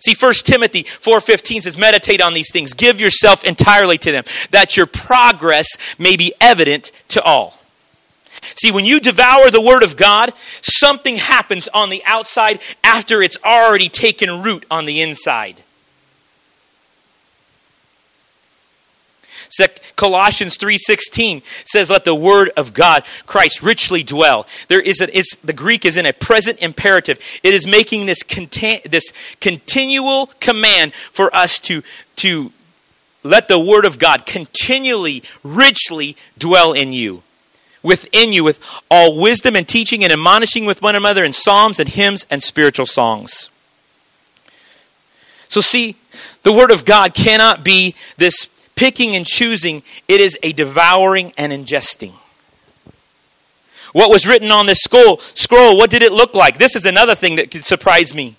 See, 0.00 0.14
1 0.18 0.32
Timothy 0.44 0.84
4.15 0.84 1.62
says, 1.62 1.78
meditate 1.78 2.20
on 2.20 2.34
these 2.34 2.52
things. 2.52 2.74
Give 2.74 3.00
yourself 3.00 3.44
entirely 3.44 3.98
to 3.98 4.12
them, 4.12 4.24
that 4.50 4.76
your 4.76 4.86
progress 4.86 5.66
may 5.98 6.16
be 6.16 6.34
evident 6.40 6.92
to 7.08 7.22
all. 7.22 7.58
See, 8.56 8.70
when 8.72 8.84
you 8.84 9.00
devour 9.00 9.50
the 9.50 9.60
Word 9.60 9.82
of 9.82 9.96
God, 9.96 10.32
something 10.62 11.16
happens 11.16 11.68
on 11.68 11.90
the 11.90 12.02
outside 12.06 12.60
after 12.82 13.22
it's 13.22 13.36
already 13.44 13.88
taken 13.88 14.42
root 14.42 14.64
on 14.70 14.86
the 14.86 15.02
inside. 15.02 15.56
Colossians 19.96 20.56
3:16 20.56 21.42
says 21.64 21.90
let 21.90 22.04
the 22.04 22.14
word 22.14 22.50
of 22.56 22.72
God 22.72 23.04
Christ 23.26 23.62
richly 23.62 24.02
dwell. 24.02 24.46
There 24.68 24.80
is 24.80 25.00
a, 25.00 25.16
is, 25.16 25.36
the 25.42 25.52
Greek 25.52 25.84
is 25.84 25.96
in 25.96 26.06
a 26.06 26.12
present 26.12 26.58
imperative. 26.60 27.18
It 27.42 27.54
is 27.54 27.66
making 27.66 28.06
this 28.06 28.22
this 28.84 29.12
continual 29.40 30.26
command 30.40 30.92
for 31.12 31.34
us 31.34 31.58
to 31.60 31.82
to 32.16 32.52
let 33.22 33.48
the 33.48 33.58
word 33.58 33.84
of 33.84 33.98
God 33.98 34.24
continually 34.24 35.22
richly 35.42 36.16
dwell 36.38 36.72
in 36.72 36.92
you 36.92 37.22
within 37.82 38.32
you 38.32 38.44
with 38.44 38.60
all 38.90 39.18
wisdom 39.18 39.56
and 39.56 39.66
teaching 39.66 40.04
and 40.04 40.12
admonishing 40.12 40.64
with 40.64 40.82
one 40.82 40.94
another 40.94 41.24
in 41.24 41.32
psalms 41.32 41.80
and 41.80 41.88
hymns 41.88 42.26
and 42.30 42.42
spiritual 42.42 42.86
songs. 42.86 43.48
So, 45.48 45.60
see, 45.60 45.96
the 46.42 46.52
Word 46.52 46.70
of 46.70 46.84
God 46.84 47.14
cannot 47.14 47.64
be 47.64 47.96
this 48.16 48.48
picking 48.80 49.14
and 49.14 49.26
choosing, 49.26 49.82
it 50.08 50.22
is 50.22 50.38
a 50.42 50.54
devouring 50.54 51.34
and 51.36 51.52
ingesting. 51.52 52.14
What 53.92 54.10
was 54.10 54.26
written 54.26 54.50
on 54.50 54.64
this 54.64 54.78
scroll, 54.78 55.18
scroll, 55.34 55.76
what 55.76 55.90
did 55.90 56.00
it 56.00 56.12
look 56.12 56.34
like? 56.34 56.56
This 56.56 56.74
is 56.74 56.86
another 56.86 57.14
thing 57.14 57.36
that 57.36 57.50
could 57.50 57.66
surprise 57.66 58.14
me. 58.14 58.36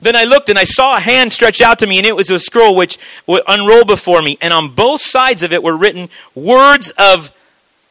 Then 0.00 0.16
I 0.16 0.24
looked 0.24 0.48
and 0.48 0.58
I 0.58 0.64
saw 0.64 0.96
a 0.96 1.00
hand 1.00 1.32
stretch 1.32 1.60
out 1.60 1.78
to 1.78 1.86
me, 1.86 1.98
and 1.98 2.06
it 2.08 2.16
was 2.16 2.28
a 2.28 2.40
scroll 2.40 2.74
which 2.74 2.98
would 3.28 3.44
unroll 3.46 3.84
before 3.84 4.20
me. 4.20 4.36
And 4.40 4.52
on 4.52 4.74
both 4.74 5.00
sides 5.00 5.44
of 5.44 5.52
it 5.52 5.62
were 5.62 5.76
written 5.76 6.08
words 6.34 6.90
of 6.98 7.30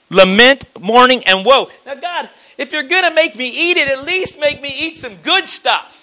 lament, 0.10 0.66
mourning, 0.78 1.24
and 1.26 1.46
woe. 1.46 1.70
Now, 1.86 1.96
God, 1.96 2.30
if 2.58 2.74
you're 2.74 2.84
going 2.84 3.04
to 3.04 3.14
make 3.14 3.34
me 3.38 3.48
eat 3.48 3.78
it, 3.78 3.88
at 3.88 4.04
least 4.04 4.38
make 4.42 4.62
me 4.62 4.76
eat 4.78 4.98
some 4.98 5.16
good 5.24 5.48
stuff. 5.48 5.97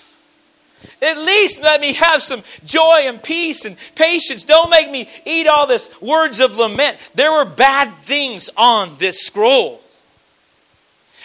At 1.03 1.19
least 1.19 1.61
let 1.61 1.81
me 1.81 1.93
have 1.95 2.23
some 2.23 2.43
joy 2.64 3.03
and 3.05 3.23
peace 3.23 3.64
and 3.64 3.76
patience. 3.95 4.45
Don't 4.45 4.71
make 4.71 4.91
me 4.91 5.09
eat 5.25 5.47
all 5.47 5.67
this 5.67 5.88
words 6.00 6.41
of 6.41 6.57
lament. 6.57 6.99
There 7.14 7.33
were 7.33 7.45
bad 7.45 7.93
things 8.05 8.50
on 8.57 8.97
this 8.99 9.21
scroll. 9.21 9.81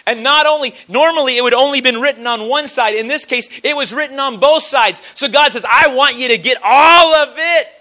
And 0.06 0.22
not 0.22 0.46
only, 0.46 0.74
normally 0.88 1.36
it 1.36 1.42
would 1.42 1.54
only 1.54 1.80
been 1.80 2.00
written 2.00 2.26
on 2.26 2.48
one 2.48 2.68
side. 2.68 2.94
In 2.94 3.06
this 3.06 3.24
case, 3.24 3.48
it 3.62 3.76
was 3.76 3.92
written 3.92 4.18
on 4.18 4.40
both 4.40 4.64
sides. 4.64 5.00
So 5.14 5.28
God 5.28 5.52
says, 5.52 5.64
I 5.70 5.94
want 5.94 6.16
you 6.16 6.28
to 6.28 6.38
get 6.38 6.58
all 6.64 7.14
of 7.14 7.34
it. 7.36 7.76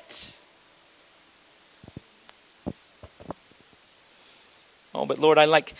Oh, 4.94 5.06
but 5.06 5.18
Lord, 5.18 5.38
I 5.38 5.46
like 5.46 5.76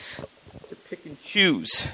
to 0.70 0.76
pick 0.90 1.06
and 1.06 1.22
choose. 1.22 1.88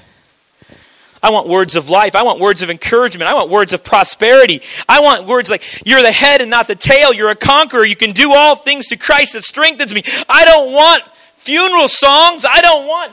I 1.22 1.30
want 1.30 1.48
words 1.48 1.76
of 1.76 1.88
life. 1.88 2.14
I 2.14 2.22
want 2.22 2.40
words 2.40 2.62
of 2.62 2.70
encouragement. 2.70 3.30
I 3.30 3.34
want 3.34 3.50
words 3.50 3.72
of 3.72 3.82
prosperity. 3.82 4.62
I 4.88 5.00
want 5.00 5.26
words 5.26 5.50
like, 5.50 5.62
you're 5.86 6.02
the 6.02 6.12
head 6.12 6.40
and 6.40 6.50
not 6.50 6.68
the 6.68 6.74
tail. 6.74 7.12
You're 7.12 7.30
a 7.30 7.34
conqueror. 7.36 7.84
You 7.84 7.96
can 7.96 8.12
do 8.12 8.32
all 8.32 8.56
things 8.56 8.88
to 8.88 8.96
Christ 8.96 9.32
that 9.32 9.44
strengthens 9.44 9.92
me. 9.94 10.02
I 10.28 10.44
don't 10.44 10.72
want 10.72 11.02
funeral 11.36 11.88
songs. 11.88 12.44
I 12.44 12.60
don't 12.60 12.86
want 12.86 13.12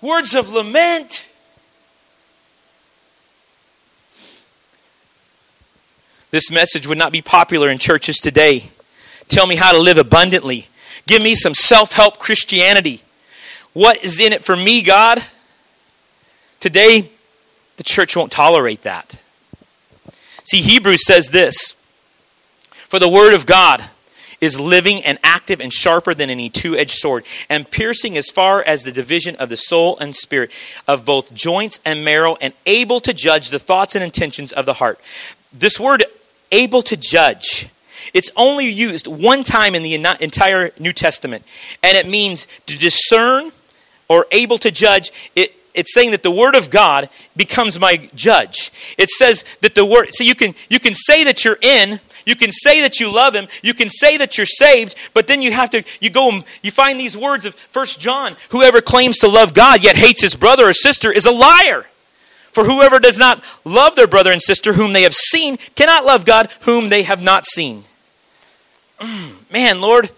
words 0.00 0.34
of 0.34 0.50
lament. 0.50 1.28
This 6.30 6.50
message 6.50 6.86
would 6.86 6.98
not 6.98 7.12
be 7.12 7.22
popular 7.22 7.70
in 7.70 7.78
churches 7.78 8.18
today. 8.18 8.70
Tell 9.28 9.46
me 9.46 9.56
how 9.56 9.72
to 9.72 9.78
live 9.78 9.98
abundantly. 9.98 10.68
Give 11.06 11.22
me 11.22 11.34
some 11.34 11.54
self 11.54 11.92
help 11.92 12.18
Christianity. 12.18 13.02
What 13.72 14.02
is 14.04 14.20
in 14.20 14.32
it 14.32 14.42
for 14.42 14.56
me, 14.56 14.82
God? 14.82 15.22
Today, 16.60 17.10
the 17.76 17.84
church 17.84 18.16
won't 18.16 18.32
tolerate 18.32 18.82
that. 18.82 19.20
See, 20.44 20.62
Hebrews 20.62 21.04
says 21.04 21.30
this 21.30 21.74
For 22.70 22.98
the 22.98 23.08
word 23.08 23.34
of 23.34 23.46
God 23.46 23.84
is 24.40 24.60
living 24.60 25.02
and 25.02 25.18
active 25.22 25.60
and 25.60 25.72
sharper 25.72 26.14
than 26.14 26.30
any 26.30 26.50
two 26.50 26.76
edged 26.76 26.96
sword, 26.98 27.24
and 27.48 27.70
piercing 27.70 28.16
as 28.16 28.30
far 28.30 28.62
as 28.62 28.82
the 28.82 28.92
division 28.92 29.36
of 29.36 29.48
the 29.48 29.56
soul 29.56 29.98
and 29.98 30.14
spirit, 30.14 30.50
of 30.86 31.04
both 31.04 31.32
joints 31.34 31.80
and 31.84 32.04
marrow, 32.04 32.36
and 32.40 32.52
able 32.66 33.00
to 33.00 33.12
judge 33.12 33.50
the 33.50 33.58
thoughts 33.58 33.94
and 33.94 34.04
intentions 34.04 34.52
of 34.52 34.66
the 34.66 34.74
heart. 34.74 35.00
This 35.52 35.80
word, 35.80 36.04
able 36.52 36.82
to 36.82 36.96
judge, 36.96 37.68
it's 38.12 38.30
only 38.36 38.66
used 38.66 39.06
one 39.06 39.42
time 39.42 39.74
in 39.74 39.82
the 39.82 39.94
entire 39.94 40.70
New 40.78 40.92
Testament, 40.92 41.44
and 41.82 41.96
it 41.96 42.06
means 42.06 42.46
to 42.66 42.78
discern 42.78 43.52
or 44.08 44.26
able 44.30 44.58
to 44.58 44.70
judge. 44.70 45.12
It, 45.34 45.52
it's 45.76 45.94
saying 45.94 46.10
that 46.10 46.22
the 46.22 46.30
word 46.30 46.54
of 46.54 46.70
God 46.70 47.08
becomes 47.36 47.78
my 47.78 48.08
judge. 48.14 48.72
It 48.98 49.10
says 49.10 49.44
that 49.60 49.74
the 49.74 49.84
word 49.84 50.08
so 50.12 50.24
you 50.24 50.34
can 50.34 50.54
you 50.68 50.80
can 50.80 50.94
say 50.94 51.24
that 51.24 51.44
you're 51.44 51.58
in, 51.60 52.00
You 52.26 52.34
can 52.34 52.50
say 52.50 52.80
that 52.80 52.98
you 52.98 53.10
love 53.10 53.34
him. 53.34 53.46
You 53.62 53.72
can 53.72 53.88
say 53.88 54.16
that 54.16 54.36
you're 54.36 54.46
saved, 54.46 54.96
but 55.14 55.28
then 55.28 55.40
you 55.40 55.52
have 55.52 55.70
to, 55.70 55.84
you 56.00 56.10
go 56.10 56.28
and 56.28 56.44
you 56.60 56.72
find 56.72 56.98
these 56.98 57.16
words 57.16 57.46
of 57.46 57.54
First 57.54 58.00
John 58.00 58.36
whoever 58.50 58.80
claims 58.80 59.18
to 59.20 59.28
love 59.28 59.54
God 59.54 59.82
yet 59.82 59.96
hates 59.96 60.20
his 60.20 60.34
brother 60.34 60.68
or 60.68 60.72
sister 60.72 61.10
is 61.10 61.24
a 61.24 61.30
liar. 61.30 61.86
For 62.50 62.64
whoever 62.64 62.98
does 62.98 63.16
not 63.16 63.44
love 63.64 63.96
their 63.96 64.06
brother 64.08 64.32
and 64.32 64.42
sister 64.42 64.72
whom 64.72 64.92
they 64.92 65.02
have 65.02 65.14
seen 65.14 65.58
cannot 65.76 66.04
love 66.04 66.24
God 66.24 66.50
whom 66.62 66.88
they 66.88 67.04
have 67.04 67.22
not 67.22 67.46
seen. 67.46 67.84
Man, 69.52 69.80
Lord, 69.80 70.10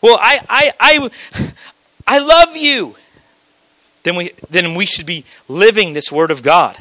well, 0.00 0.18
I, 0.20 0.40
I, 0.48 0.72
I, 0.80 1.52
I 2.06 2.18
love 2.18 2.56
you. 2.56 2.96
Then 4.04 4.16
we, 4.16 4.32
then 4.48 4.74
we 4.74 4.86
should 4.86 5.06
be 5.06 5.24
living 5.48 5.92
this 5.92 6.12
word 6.12 6.30
of 6.30 6.42
God. 6.42 6.78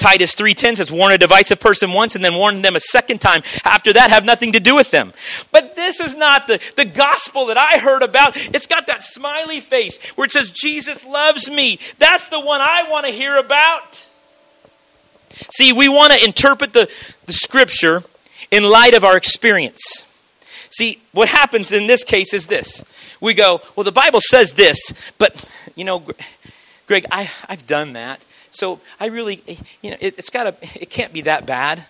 Titus 0.00 0.34
3:10 0.34 0.76
says, 0.76 0.90
warn 0.90 1.12
a 1.12 1.18
divisive 1.18 1.60
person 1.60 1.92
once 1.92 2.16
and 2.16 2.24
then 2.24 2.34
warn 2.34 2.62
them 2.62 2.74
a 2.74 2.80
second 2.80 3.20
time. 3.20 3.42
After 3.64 3.92
that, 3.92 4.10
have 4.10 4.24
nothing 4.24 4.52
to 4.52 4.60
do 4.60 4.74
with 4.74 4.90
them. 4.90 5.12
But 5.52 5.76
this 5.76 6.00
is 6.00 6.16
not 6.16 6.46
the, 6.46 6.60
the 6.76 6.86
gospel 6.86 7.46
that 7.46 7.58
I 7.58 7.78
heard 7.78 8.02
about. 8.02 8.36
It's 8.54 8.66
got 8.66 8.86
that 8.86 9.02
smiley 9.02 9.60
face 9.60 9.98
where 10.16 10.24
it 10.24 10.32
says, 10.32 10.50
Jesus 10.50 11.04
loves 11.04 11.50
me. 11.50 11.78
That's 11.98 12.28
the 12.28 12.40
one 12.40 12.60
I 12.60 12.86
want 12.90 13.06
to 13.06 13.12
hear 13.12 13.36
about. 13.36 14.06
See, 15.50 15.72
we 15.72 15.88
want 15.88 16.14
to 16.14 16.24
interpret 16.24 16.72
the, 16.72 16.90
the 17.26 17.32
scripture 17.32 18.02
in 18.50 18.64
light 18.64 18.94
of 18.94 19.04
our 19.04 19.16
experience. 19.16 20.06
See, 20.70 21.00
what 21.12 21.28
happens 21.28 21.72
in 21.72 21.86
this 21.86 22.04
case 22.04 22.32
is 22.32 22.46
this. 22.46 22.84
We 23.20 23.34
go, 23.34 23.60
well, 23.76 23.84
the 23.84 23.92
Bible 23.92 24.20
says 24.20 24.54
this, 24.54 24.92
but, 25.18 25.44
you 25.76 25.84
know, 25.84 26.04
Greg, 26.86 27.06
I, 27.12 27.30
I've 27.48 27.66
done 27.66 27.92
that. 27.92 28.24
So 28.50 28.80
I 28.98 29.06
really, 29.06 29.42
you 29.82 29.90
know, 29.90 29.96
it, 30.00 30.18
it's 30.18 30.30
got 30.30 30.44
to, 30.44 30.82
it 30.82 30.90
can't 30.90 31.12
be 31.12 31.20
that 31.22 31.46
bad. 31.46 31.84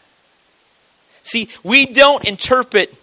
See, 1.22 1.48
we 1.62 1.86
don't 1.86 2.24
interpret 2.24 2.94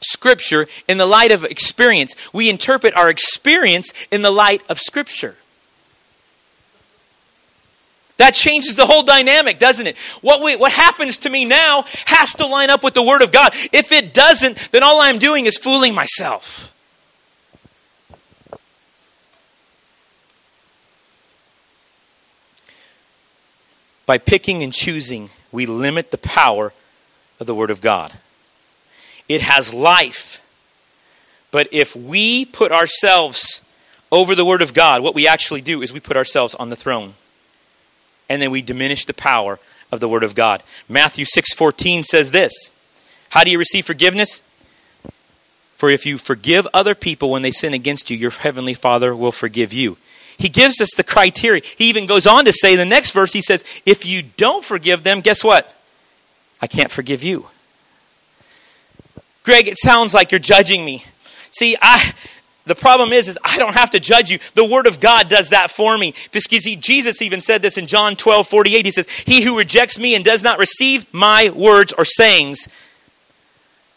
Scripture 0.00 0.66
in 0.86 0.98
the 0.98 1.06
light 1.06 1.32
of 1.32 1.44
experience. 1.44 2.14
We 2.32 2.48
interpret 2.50 2.94
our 2.94 3.08
experience 3.10 3.92
in 4.10 4.22
the 4.22 4.30
light 4.30 4.62
of 4.68 4.78
Scripture. 4.78 5.34
That 8.18 8.34
changes 8.34 8.74
the 8.74 8.86
whole 8.86 9.04
dynamic, 9.04 9.58
doesn't 9.58 9.86
it? 9.86 9.96
What, 10.20 10.42
we, 10.42 10.56
what 10.56 10.72
happens 10.72 11.18
to 11.18 11.30
me 11.30 11.44
now 11.44 11.84
has 12.06 12.32
to 12.34 12.46
line 12.46 12.68
up 12.68 12.84
with 12.84 12.94
the 12.94 13.02
Word 13.02 13.22
of 13.22 13.32
God. 13.32 13.54
If 13.72 13.92
it 13.92 14.12
doesn't, 14.12 14.70
then 14.72 14.82
all 14.82 15.00
I'm 15.00 15.18
doing 15.18 15.46
is 15.46 15.56
fooling 15.56 15.94
myself. 15.94 16.74
By 24.08 24.16
picking 24.16 24.62
and 24.62 24.72
choosing, 24.72 25.28
we 25.52 25.66
limit 25.66 26.12
the 26.12 26.16
power 26.16 26.72
of 27.38 27.46
the 27.46 27.54
Word 27.54 27.68
of 27.68 27.82
God. 27.82 28.14
It 29.28 29.42
has 29.42 29.74
life. 29.74 30.40
But 31.50 31.68
if 31.72 31.94
we 31.94 32.46
put 32.46 32.72
ourselves 32.72 33.60
over 34.10 34.34
the 34.34 34.46
Word 34.46 34.62
of 34.62 34.72
God, 34.72 35.02
what 35.02 35.14
we 35.14 35.28
actually 35.28 35.60
do 35.60 35.82
is 35.82 35.92
we 35.92 36.00
put 36.00 36.16
ourselves 36.16 36.54
on 36.54 36.70
the 36.70 36.74
throne 36.74 37.12
and 38.30 38.40
then 38.40 38.50
we 38.50 38.62
diminish 38.62 39.04
the 39.04 39.12
power 39.12 39.58
of 39.92 40.00
the 40.00 40.08
word 40.08 40.22
of 40.22 40.34
God. 40.34 40.62
Matthew 40.88 41.26
6:14 41.26 42.02
says 42.02 42.30
this. 42.30 42.72
How 43.30 43.44
do 43.44 43.50
you 43.50 43.58
receive 43.58 43.84
forgiveness? 43.84 44.40
For 45.76 45.90
if 45.90 46.06
you 46.06 46.16
forgive 46.16 46.66
other 46.72 46.94
people 46.94 47.28
when 47.28 47.42
they 47.42 47.50
sin 47.50 47.74
against 47.74 48.08
you, 48.08 48.16
your 48.16 48.30
heavenly 48.30 48.72
Father 48.72 49.14
will 49.14 49.32
forgive 49.32 49.74
you. 49.74 49.98
He 50.38 50.48
gives 50.48 50.80
us 50.80 50.90
the 50.96 51.02
criteria. 51.02 51.62
He 51.76 51.88
even 51.88 52.06
goes 52.06 52.26
on 52.26 52.44
to 52.44 52.52
say 52.52 52.72
in 52.72 52.78
the 52.78 52.84
next 52.84 53.10
verse, 53.10 53.32
he 53.32 53.42
says, 53.42 53.64
If 53.84 54.06
you 54.06 54.22
don't 54.22 54.64
forgive 54.64 55.02
them, 55.02 55.20
guess 55.20 55.42
what? 55.42 55.74
I 56.62 56.68
can't 56.68 56.90
forgive 56.90 57.22
you. 57.24 57.48
Greg, 59.42 59.66
it 59.66 59.78
sounds 59.78 60.14
like 60.14 60.30
you're 60.30 60.38
judging 60.38 60.84
me. 60.84 61.04
See, 61.50 61.76
I, 61.82 62.12
the 62.66 62.74
problem 62.76 63.12
is, 63.12 63.26
is 63.26 63.38
I 63.42 63.58
don't 63.58 63.74
have 63.74 63.90
to 63.90 64.00
judge 64.00 64.30
you. 64.30 64.38
The 64.54 64.64
Word 64.64 64.86
of 64.86 65.00
God 65.00 65.28
does 65.28 65.50
that 65.50 65.70
for 65.70 65.98
me. 65.98 66.14
Because 66.30 66.64
he, 66.64 66.76
Jesus 66.76 67.20
even 67.20 67.40
said 67.40 67.62
this 67.62 67.76
in 67.76 67.86
John 67.86 68.14
12, 68.14 68.46
48. 68.46 68.84
He 68.84 68.90
says, 68.92 69.08
He 69.08 69.42
who 69.42 69.58
rejects 69.58 69.98
me 69.98 70.14
and 70.14 70.24
does 70.24 70.44
not 70.44 70.58
receive 70.58 71.12
my 71.12 71.50
words 71.50 71.92
or 71.92 72.04
sayings 72.04 72.68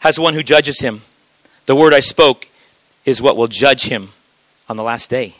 has 0.00 0.18
one 0.18 0.34
who 0.34 0.42
judges 0.42 0.80
him. 0.80 1.02
The 1.66 1.76
word 1.76 1.94
I 1.94 2.00
spoke 2.00 2.48
is 3.04 3.22
what 3.22 3.36
will 3.36 3.46
judge 3.46 3.84
him 3.84 4.08
on 4.68 4.76
the 4.76 4.82
last 4.82 5.08
day. 5.10 5.36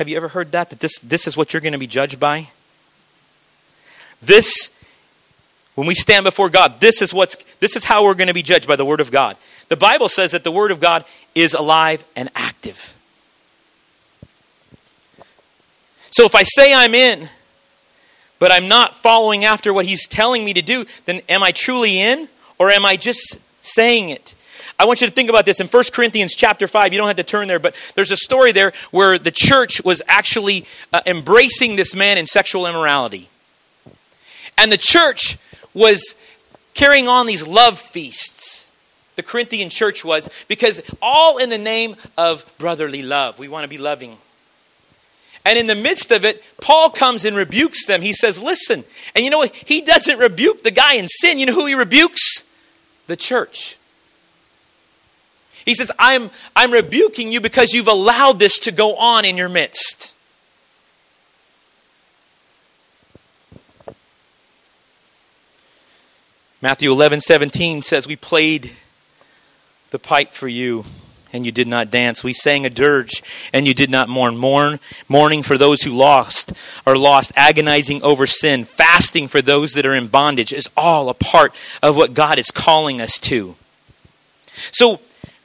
Have 0.00 0.08
you 0.08 0.16
ever 0.16 0.28
heard 0.28 0.52
that? 0.52 0.70
That 0.70 0.80
this, 0.80 0.98
this 1.00 1.26
is 1.26 1.36
what 1.36 1.52
you're 1.52 1.60
going 1.60 1.74
to 1.74 1.78
be 1.78 1.86
judged 1.86 2.18
by? 2.18 2.48
This, 4.22 4.70
when 5.74 5.86
we 5.86 5.94
stand 5.94 6.24
before 6.24 6.48
God, 6.48 6.80
this 6.80 7.02
is 7.02 7.12
what's 7.12 7.36
this 7.58 7.76
is 7.76 7.84
how 7.84 8.02
we're 8.02 8.14
going 8.14 8.28
to 8.28 8.32
be 8.32 8.42
judged 8.42 8.66
by 8.66 8.76
the 8.76 8.84
Word 8.86 9.00
of 9.00 9.10
God. 9.10 9.36
The 9.68 9.76
Bible 9.76 10.08
says 10.08 10.32
that 10.32 10.42
the 10.42 10.50
Word 10.50 10.70
of 10.70 10.80
God 10.80 11.04
is 11.34 11.52
alive 11.52 12.02
and 12.16 12.30
active. 12.34 12.94
So 16.08 16.24
if 16.24 16.34
I 16.34 16.44
say 16.44 16.72
I'm 16.72 16.94
in, 16.94 17.28
but 18.38 18.50
I'm 18.50 18.68
not 18.68 18.94
following 18.94 19.44
after 19.44 19.70
what 19.70 19.84
He's 19.84 20.08
telling 20.08 20.46
me 20.46 20.54
to 20.54 20.62
do, 20.62 20.86
then 21.04 21.20
am 21.28 21.42
I 21.42 21.52
truly 21.52 22.00
in 22.00 22.26
or 22.58 22.70
am 22.70 22.86
I 22.86 22.96
just 22.96 23.38
saying 23.60 24.08
it? 24.08 24.34
I 24.80 24.86
want 24.86 25.00
you 25.00 25.06
to 25.06 25.12
think 25.12 25.28
about 25.28 25.44
this 25.44 25.60
in 25.60 25.66
1 25.66 25.82
Corinthians 25.92 26.34
chapter 26.34 26.66
5. 26.66 26.92
You 26.92 26.98
don't 26.98 27.06
have 27.06 27.16
to 27.16 27.22
turn 27.22 27.48
there, 27.48 27.58
but 27.58 27.74
there's 27.94 28.10
a 28.10 28.16
story 28.16 28.52
there 28.52 28.72
where 28.90 29.18
the 29.18 29.30
church 29.30 29.84
was 29.84 30.00
actually 30.08 30.64
uh, 30.92 31.02
embracing 31.06 31.76
this 31.76 31.94
man 31.94 32.16
in 32.16 32.26
sexual 32.26 32.66
immorality. 32.66 33.28
And 34.56 34.72
the 34.72 34.78
church 34.78 35.38
was 35.74 36.14
carrying 36.74 37.08
on 37.08 37.26
these 37.26 37.46
love 37.46 37.78
feasts 37.78 38.60
the 39.16 39.22
Corinthian 39.22 39.68
church 39.68 40.02
was, 40.02 40.30
because 40.48 40.80
all 41.02 41.36
in 41.36 41.50
the 41.50 41.58
name 41.58 41.94
of 42.16 42.50
brotherly 42.56 43.02
love. 43.02 43.38
We 43.38 43.48
want 43.48 43.64
to 43.64 43.68
be 43.68 43.76
loving. 43.76 44.16
And 45.44 45.58
in 45.58 45.66
the 45.66 45.74
midst 45.74 46.10
of 46.10 46.24
it, 46.24 46.42
Paul 46.58 46.88
comes 46.88 47.26
and 47.26 47.36
rebukes 47.36 47.84
them. 47.84 48.00
He 48.00 48.14
says, 48.14 48.40
Listen. 48.40 48.82
And 49.14 49.22
you 49.22 49.30
know 49.30 49.36
what? 49.36 49.54
He 49.54 49.82
doesn't 49.82 50.18
rebuke 50.18 50.62
the 50.62 50.70
guy 50.70 50.94
in 50.94 51.06
sin. 51.06 51.38
You 51.38 51.44
know 51.44 51.52
who 51.52 51.66
he 51.66 51.74
rebukes? 51.74 52.44
The 53.08 53.16
church. 53.16 53.76
He 55.64 55.74
says, 55.74 55.90
I'm, 55.98 56.30
I'm 56.56 56.72
rebuking 56.72 57.32
you 57.32 57.40
because 57.40 57.72
you've 57.72 57.88
allowed 57.88 58.38
this 58.38 58.58
to 58.60 58.72
go 58.72 58.96
on 58.96 59.24
in 59.24 59.36
your 59.36 59.48
midst. 59.48 60.14
Matthew 66.62 66.92
11, 66.92 67.22
17 67.22 67.82
says, 67.82 68.06
We 68.06 68.16
played 68.16 68.72
the 69.90 69.98
pipe 69.98 70.32
for 70.32 70.46
you, 70.46 70.84
and 71.32 71.46
you 71.46 71.52
did 71.52 71.66
not 71.66 71.90
dance. 71.90 72.22
We 72.22 72.34
sang 72.34 72.66
a 72.66 72.70
dirge, 72.70 73.22
and 73.52 73.66
you 73.66 73.72
did 73.72 73.88
not 73.88 74.10
mourn. 74.10 74.36
Mourn, 74.36 74.78
mourning 75.08 75.42
for 75.42 75.56
those 75.56 75.82
who 75.82 75.92
lost 75.92 76.52
are 76.86 76.96
lost, 76.96 77.32
agonizing 77.34 78.02
over 78.02 78.26
sin, 78.26 78.64
fasting 78.64 79.26
for 79.26 79.40
those 79.40 79.72
that 79.72 79.86
are 79.86 79.94
in 79.94 80.08
bondage 80.08 80.52
is 80.52 80.68
all 80.76 81.08
a 81.08 81.14
part 81.14 81.54
of 81.82 81.96
what 81.96 82.12
God 82.12 82.38
is 82.38 82.50
calling 82.50 83.00
us 83.00 83.18
to. 83.20 83.56
So 84.70 85.00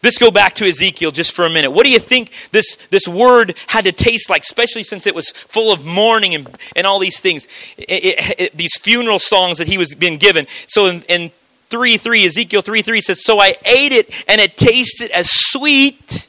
let's 0.06 0.18
go 0.18 0.32
back 0.32 0.54
to 0.54 0.68
Ezekiel 0.68 1.12
just 1.12 1.34
for 1.34 1.46
a 1.46 1.50
minute. 1.50 1.72
What 1.72 1.86
do 1.86 1.92
you 1.92 2.00
think 2.00 2.32
this, 2.52 2.78
this 2.92 3.08
word 3.08 3.56
had 3.68 3.86
to 3.86 3.92
taste 3.92 4.30
like, 4.30 4.44
especially 4.44 4.84
since 4.84 5.08
it 5.08 5.16
was 5.16 5.32
full 5.32 5.74
of 5.74 5.84
mourning 5.84 6.36
and, 6.36 6.48
and 6.76 6.88
all 6.88 7.00
these 7.00 7.20
things, 7.20 7.48
it, 7.78 7.90
it, 7.90 8.40
it, 8.40 8.58
these 8.58 8.78
funeral 8.78 9.20
songs 9.20 9.58
that 9.58 9.68
he 9.68 9.78
was 9.78 9.96
being 9.96 10.18
given. 10.18 10.48
So 10.68 10.86
in, 10.86 11.02
in 11.10 11.32
3 11.70 11.98
3, 11.98 12.26
Ezekiel 12.26 12.62
3 12.62 12.82
3 12.82 13.02
says, 13.02 13.24
So 13.24 13.40
I 13.40 13.56
ate 13.66 13.92
it, 13.92 14.10
and 14.28 14.40
it 14.40 14.58
tasted 14.58 15.12
as 15.12 15.30
sweet 15.30 16.28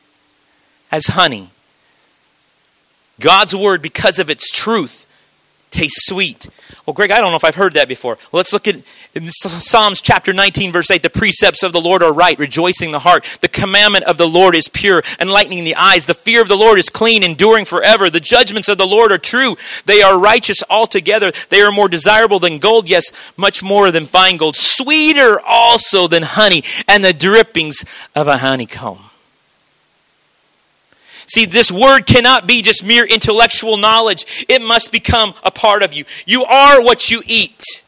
as 0.91 1.07
honey. 1.09 1.51
God's 3.21 3.55
word, 3.55 3.83
because 3.83 4.19
of 4.19 4.31
its 4.31 4.51
truth, 4.51 5.07
tastes 5.71 6.07
sweet. 6.07 6.49
Well, 6.87 6.95
Greg, 6.95 7.11
I 7.11 7.21
don't 7.21 7.33
know 7.33 7.37
if 7.37 7.45
I've 7.45 7.57
heard 7.57 7.73
that 7.73 7.89
before. 7.89 8.17
Well, 8.31 8.39
let's 8.39 8.53
look 8.53 8.69
at 8.69 8.77
Psalms 9.33 10.01
chapter 10.01 10.33
19, 10.33 10.71
verse 10.71 10.89
8. 10.89 11.03
The 11.03 11.11
precepts 11.11 11.65
of 11.65 11.73
the 11.73 11.81
Lord 11.81 12.01
are 12.01 12.13
right, 12.13 12.39
rejoicing 12.39 12.93
the 12.93 13.01
heart. 13.01 13.25
The 13.41 13.49
commandment 13.49 14.05
of 14.05 14.19
the 14.19 14.29
Lord 14.29 14.55
is 14.55 14.69
pure, 14.69 15.03
enlightening 15.19 15.65
the 15.65 15.75
eyes. 15.75 16.07
The 16.07 16.15
fear 16.15 16.41
of 16.41 16.47
the 16.47 16.57
Lord 16.57 16.79
is 16.79 16.89
clean, 16.89 17.25
enduring 17.25 17.65
forever. 17.65 18.09
The 18.09 18.21
judgments 18.21 18.69
of 18.69 18.79
the 18.79 18.87
Lord 18.87 19.11
are 19.11 19.19
true. 19.19 19.57
They 19.87 20.01
are 20.01 20.17
righteous 20.17 20.59
altogether. 20.71 21.33
They 21.49 21.61
are 21.61 21.73
more 21.73 21.89
desirable 21.89 22.39
than 22.39 22.61
gold, 22.61 22.89
yes, 22.89 23.11
much 23.37 23.65
more 23.65 23.91
than 23.91 24.07
fine 24.07 24.37
gold. 24.37 24.55
Sweeter 24.55 25.41
also 25.41 26.07
than 26.07 26.23
honey, 26.23 26.63
and 26.87 27.05
the 27.05 27.13
drippings 27.13 27.85
of 28.15 28.29
a 28.29 28.39
honeycomb. 28.39 29.06
See, 31.27 31.45
this 31.45 31.71
word 31.71 32.07
cannot 32.07 32.47
be 32.47 32.63
just 32.63 32.85
mere 32.85 33.05
intellectual 33.05 33.77
knowledge. 33.77 34.47
It 34.49 34.63
must 34.63 34.93
become 34.93 35.35
a 35.43 35.51
part 35.51 35.83
of 35.83 35.93
you. 35.93 36.05
You 36.25 36.45
are 36.45 36.83
what 36.83 37.11
you 37.11 37.23
eat. 37.27 37.85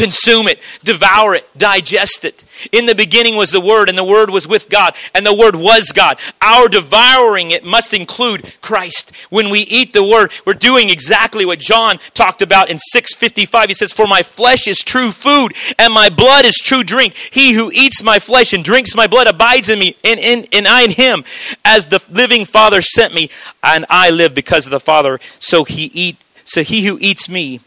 Consume 0.00 0.48
it, 0.48 0.58
devour 0.82 1.34
it, 1.34 1.46
digest 1.58 2.24
it. 2.24 2.42
In 2.72 2.86
the 2.86 2.94
beginning 2.94 3.36
was 3.36 3.50
the 3.50 3.60
Word, 3.60 3.88
and 3.88 3.98
the 3.98 4.04
Word 4.04 4.30
was 4.30 4.48
with 4.48 4.70
God, 4.70 4.94
and 5.14 5.26
the 5.26 5.34
Word 5.34 5.54
was 5.54 5.92
God. 5.92 6.18
Our 6.40 6.68
devouring 6.68 7.50
it 7.50 7.64
must 7.64 7.92
include 7.92 8.54
Christ. 8.62 9.12
When 9.28 9.50
we 9.50 9.60
eat 9.60 9.92
the 9.92 10.04
Word, 10.04 10.32
we're 10.46 10.54
doing 10.54 10.88
exactly 10.88 11.44
what 11.44 11.58
John 11.58 11.98
talked 12.14 12.40
about 12.40 12.70
in 12.70 12.78
655. 12.78 13.68
He 13.68 13.74
says, 13.74 13.92
For 13.92 14.06
my 14.06 14.22
flesh 14.22 14.66
is 14.66 14.78
true 14.78 15.12
food, 15.12 15.52
and 15.78 15.92
my 15.92 16.08
blood 16.08 16.46
is 16.46 16.56
true 16.56 16.82
drink. 16.82 17.14
He 17.14 17.52
who 17.52 17.70
eats 17.72 18.02
my 18.02 18.18
flesh 18.18 18.52
and 18.54 18.64
drinks 18.64 18.96
my 18.96 19.06
blood 19.06 19.26
abides 19.26 19.68
in 19.68 19.78
me, 19.78 19.96
and, 20.02 20.18
and, 20.18 20.48
and 20.52 20.66
I 20.66 20.82
in 20.82 20.92
him. 20.92 21.24
As 21.64 21.86
the 21.88 22.02
living 22.10 22.46
Father 22.46 22.80
sent 22.80 23.12
me, 23.12 23.28
and 23.62 23.84
I 23.90 24.10
live 24.10 24.34
because 24.34 24.66
of 24.66 24.70
the 24.70 24.80
Father, 24.80 25.20
so 25.38 25.64
he 25.64 25.84
eat 25.92 26.16
so 26.44 26.64
he 26.64 26.84
who 26.84 26.98
eats 27.00 27.28
me, 27.28 27.60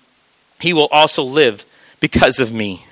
he 0.60 0.74
will 0.74 0.88
also 0.88 1.24
live 1.24 1.63
because 2.04 2.42
of 2.42 2.52
me. 2.52 2.86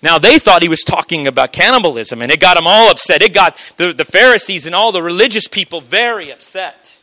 Now, 0.00 0.18
they 0.18 0.38
thought 0.38 0.62
he 0.62 0.68
was 0.68 0.82
talking 0.82 1.26
about 1.26 1.52
cannibalism, 1.52 2.22
and 2.22 2.30
it 2.30 2.38
got 2.38 2.54
them 2.54 2.64
all 2.64 2.88
upset. 2.88 3.22
It 3.22 3.34
got 3.34 3.60
the, 3.76 3.92
the 3.92 4.04
Pharisees 4.04 4.66
and 4.66 4.74
all 4.74 4.92
the 4.92 5.02
religious 5.02 5.48
people 5.48 5.80
very 5.80 6.30
upset. 6.30 7.00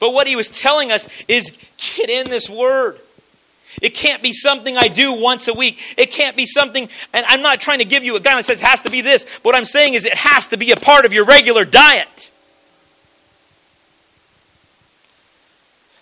But 0.00 0.14
what 0.14 0.26
he 0.26 0.34
was 0.34 0.48
telling 0.48 0.90
us 0.90 1.06
is 1.28 1.54
get 1.76 2.08
in 2.08 2.30
this 2.30 2.48
word. 2.48 2.98
It 3.82 3.90
can't 3.90 4.22
be 4.22 4.32
something 4.32 4.78
I 4.78 4.88
do 4.88 5.12
once 5.12 5.48
a 5.48 5.52
week. 5.52 5.78
It 5.98 6.10
can't 6.12 6.34
be 6.34 6.46
something, 6.46 6.88
and 7.12 7.26
I'm 7.28 7.42
not 7.42 7.60
trying 7.60 7.80
to 7.80 7.84
give 7.84 8.02
you 8.02 8.16
a 8.16 8.20
guy 8.20 8.36
that 8.36 8.46
says 8.46 8.62
it 8.62 8.66
has 8.66 8.80
to 8.82 8.90
be 8.90 9.02
this. 9.02 9.26
What 9.42 9.54
I'm 9.54 9.66
saying 9.66 9.92
is 9.92 10.06
it 10.06 10.16
has 10.16 10.46
to 10.46 10.56
be 10.56 10.70
a 10.70 10.76
part 10.76 11.04
of 11.04 11.12
your 11.12 11.26
regular 11.26 11.66
diet. 11.66 12.30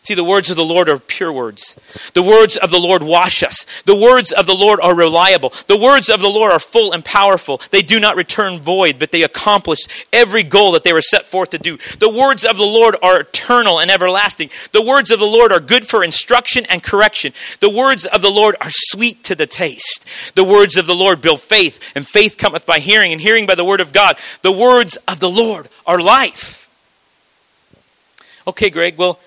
See, 0.05 0.12
the 0.12 0.23
words 0.23 0.51
of 0.51 0.57
the 0.57 0.64
Lord 0.67 0.90
are 0.90 0.99
pure 0.99 1.33
words. 1.33 1.75
The 2.12 2.23
words 2.23 2.59
of 2.59 2.71
the 2.71 2.79
Lord 2.79 3.03
wash 3.03 3.43
us. 3.43 3.64
The 3.87 3.97
words 3.97 4.33
of 4.33 4.45
the 4.45 4.55
Lord 4.55 4.79
are 4.81 4.95
reliable. 4.95 5.55
The 5.67 5.79
words 5.79 6.11
of 6.11 6.21
the 6.21 6.29
Lord 6.29 6.53
are 6.53 6.61
full 6.61 6.93
and 6.93 7.03
powerful. 7.03 7.62
They 7.71 7.81
do 7.81 7.99
not 7.99 8.14
return 8.14 8.59
void, 8.59 8.99
but 8.99 9.12
they 9.12 9.23
accomplish 9.23 9.79
every 10.12 10.43
goal 10.43 10.73
that 10.73 10.85
they 10.85 10.93
were 10.93 11.01
set 11.01 11.27
forth 11.27 11.49
to 11.51 11.59
do. 11.59 11.79
The 12.01 12.11
words 12.11 12.45
of 12.45 12.59
the 12.59 12.64
Lord 12.64 12.97
are 13.03 13.21
eternal 13.21 13.81
and 13.81 13.90
everlasting. 13.90 14.51
The 14.73 14.83
words 14.83 15.11
of 15.11 15.21
the 15.21 15.25
Lord 15.25 15.53
are 15.53 15.59
good 15.59 15.87
for 15.87 16.05
instruction 16.05 16.67
and 16.67 16.83
correction. 16.83 17.33
The 17.61 17.71
words 17.71 18.05
of 18.05 18.21
the 18.21 18.31
Lord 18.31 18.57
are 18.61 18.69
sweet 18.69 19.25
to 19.25 19.35
the 19.35 19.47
taste. 19.47 20.05
The 20.35 20.45
words 20.45 20.77
of 20.77 20.87
the 20.87 20.95
Lord 20.95 21.23
build 21.23 21.40
faith, 21.40 21.81
and 21.95 22.07
faith 22.07 22.37
cometh 22.37 22.67
by 22.67 22.79
hearing, 22.79 23.12
and 23.12 23.23
hearing 23.23 23.47
by 23.47 23.55
the 23.55 23.64
word 23.64 23.81
of 23.81 23.95
God. 23.95 24.19
The 24.43 24.53
words 24.53 24.99
of 25.09 25.19
the 25.19 25.31
Lord 25.31 25.71
are 25.87 25.99
life. 25.99 26.69
Okay, 28.47 28.69
Greg, 28.69 28.99
well, 28.99 29.19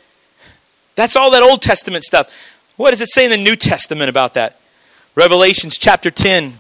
that's 0.97 1.15
all 1.15 1.31
that 1.31 1.43
Old 1.43 1.62
Testament 1.62 2.03
stuff. 2.03 2.29
What 2.75 2.89
does 2.89 2.99
it 3.01 3.10
say 3.10 3.23
in 3.23 3.31
the 3.31 3.38
New 3.38 3.55
Testament 3.55 4.10
about 4.10 4.33
that? 4.33 4.60
Revelations 5.15 5.77
chapter 5.77 6.12
10. 6.12 6.55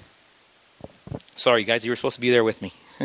Sorry, 1.35 1.63
guys, 1.63 1.83
you 1.83 1.91
were 1.91 1.95
supposed 1.95 2.15
to 2.15 2.21
be 2.21 2.29
there 2.29 2.43
with 2.43 2.61
me. 2.61 2.71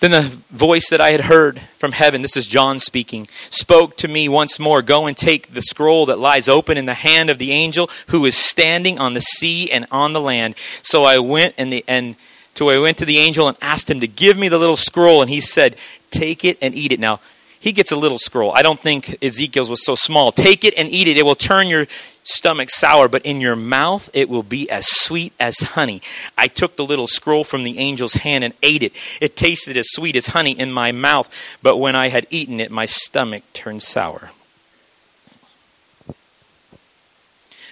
then 0.00 0.12
the 0.12 0.22
voice 0.50 0.88
that 0.90 1.00
I 1.00 1.10
had 1.10 1.22
heard 1.22 1.60
from 1.78 1.90
heaven, 1.92 2.22
this 2.22 2.36
is 2.36 2.46
John 2.46 2.78
speaking, 2.78 3.26
spoke 3.50 3.96
to 3.98 4.08
me 4.08 4.28
once 4.28 4.60
more 4.60 4.82
Go 4.82 5.06
and 5.06 5.16
take 5.16 5.52
the 5.52 5.62
scroll 5.62 6.06
that 6.06 6.20
lies 6.20 6.48
open 6.48 6.78
in 6.78 6.86
the 6.86 6.94
hand 6.94 7.28
of 7.28 7.38
the 7.38 7.50
angel 7.50 7.90
who 8.08 8.24
is 8.24 8.36
standing 8.36 9.00
on 9.00 9.14
the 9.14 9.20
sea 9.20 9.70
and 9.70 9.84
on 9.90 10.12
the 10.12 10.20
land. 10.20 10.54
So 10.82 11.02
I 11.02 11.18
went 11.18 11.56
and 11.58 11.72
the 11.72 11.84
and 11.88 12.14
so 12.54 12.68
I 12.68 12.78
went 12.78 12.98
to 12.98 13.04
the 13.04 13.18
angel 13.18 13.48
and 13.48 13.56
asked 13.60 13.90
him 13.90 13.98
to 14.00 14.06
give 14.06 14.36
me 14.36 14.48
the 14.48 14.58
little 14.58 14.76
scroll, 14.76 15.22
and 15.22 15.30
he 15.30 15.40
said, 15.40 15.76
Take 16.10 16.44
it 16.44 16.58
and 16.60 16.74
eat 16.74 16.92
it. 16.92 17.00
Now, 17.00 17.20
he 17.60 17.72
gets 17.72 17.92
a 17.92 17.96
little 17.96 18.18
scroll. 18.18 18.52
I 18.54 18.62
don't 18.62 18.80
think 18.80 19.22
Ezekiel's 19.22 19.68
was 19.68 19.84
so 19.84 19.94
small. 19.94 20.32
Take 20.32 20.64
it 20.64 20.72
and 20.78 20.88
eat 20.88 21.06
it. 21.06 21.18
It 21.18 21.26
will 21.26 21.34
turn 21.34 21.68
your 21.68 21.86
stomach 22.22 22.70
sour, 22.70 23.06
but 23.06 23.24
in 23.26 23.38
your 23.42 23.54
mouth 23.54 24.08
it 24.14 24.30
will 24.30 24.42
be 24.42 24.68
as 24.70 24.86
sweet 24.86 25.34
as 25.38 25.58
honey. 25.58 26.00
I 26.38 26.48
took 26.48 26.76
the 26.76 26.86
little 26.86 27.06
scroll 27.06 27.44
from 27.44 27.62
the 27.62 27.78
angel's 27.78 28.14
hand 28.14 28.44
and 28.44 28.54
ate 28.62 28.82
it. 28.82 28.94
It 29.20 29.36
tasted 29.36 29.76
as 29.76 29.90
sweet 29.90 30.16
as 30.16 30.28
honey 30.28 30.58
in 30.58 30.72
my 30.72 30.90
mouth, 30.90 31.30
but 31.62 31.76
when 31.76 31.94
I 31.94 32.08
had 32.08 32.26
eaten 32.30 32.60
it, 32.60 32.70
my 32.70 32.86
stomach 32.86 33.42
turned 33.52 33.82
sour. 33.82 34.30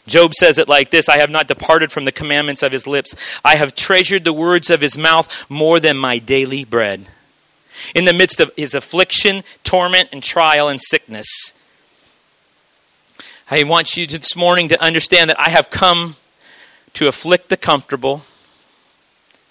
Job 0.06 0.34
says 0.34 0.58
it 0.58 0.68
like 0.68 0.90
this 0.90 1.08
I 1.08 1.18
have 1.18 1.30
not 1.30 1.48
departed 1.48 1.90
from 1.90 2.04
the 2.04 2.12
commandments 2.12 2.62
of 2.62 2.72
his 2.72 2.86
lips. 2.86 3.14
I 3.42 3.56
have 3.56 3.74
treasured 3.74 4.24
the 4.24 4.34
words 4.34 4.68
of 4.68 4.82
his 4.82 4.98
mouth 4.98 5.50
more 5.50 5.80
than 5.80 5.96
my 5.96 6.18
daily 6.18 6.64
bread 6.64 7.06
in 7.94 8.04
the 8.04 8.12
midst 8.12 8.40
of 8.40 8.50
his 8.56 8.74
affliction, 8.74 9.44
torment, 9.64 10.08
and 10.12 10.22
trial 10.22 10.68
and 10.68 10.80
sickness. 10.80 11.52
I 13.50 13.62
want 13.64 13.96
you 13.96 14.06
this 14.06 14.36
morning 14.36 14.68
to 14.68 14.82
understand 14.82 15.30
that 15.30 15.40
I 15.40 15.48
have 15.48 15.70
come 15.70 16.16
to 16.94 17.08
afflict 17.08 17.48
the 17.48 17.56
comfortable 17.56 18.22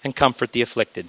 and 0.04 0.14
comfort 0.14 0.52
the 0.52 0.62
afflicted. 0.62 1.08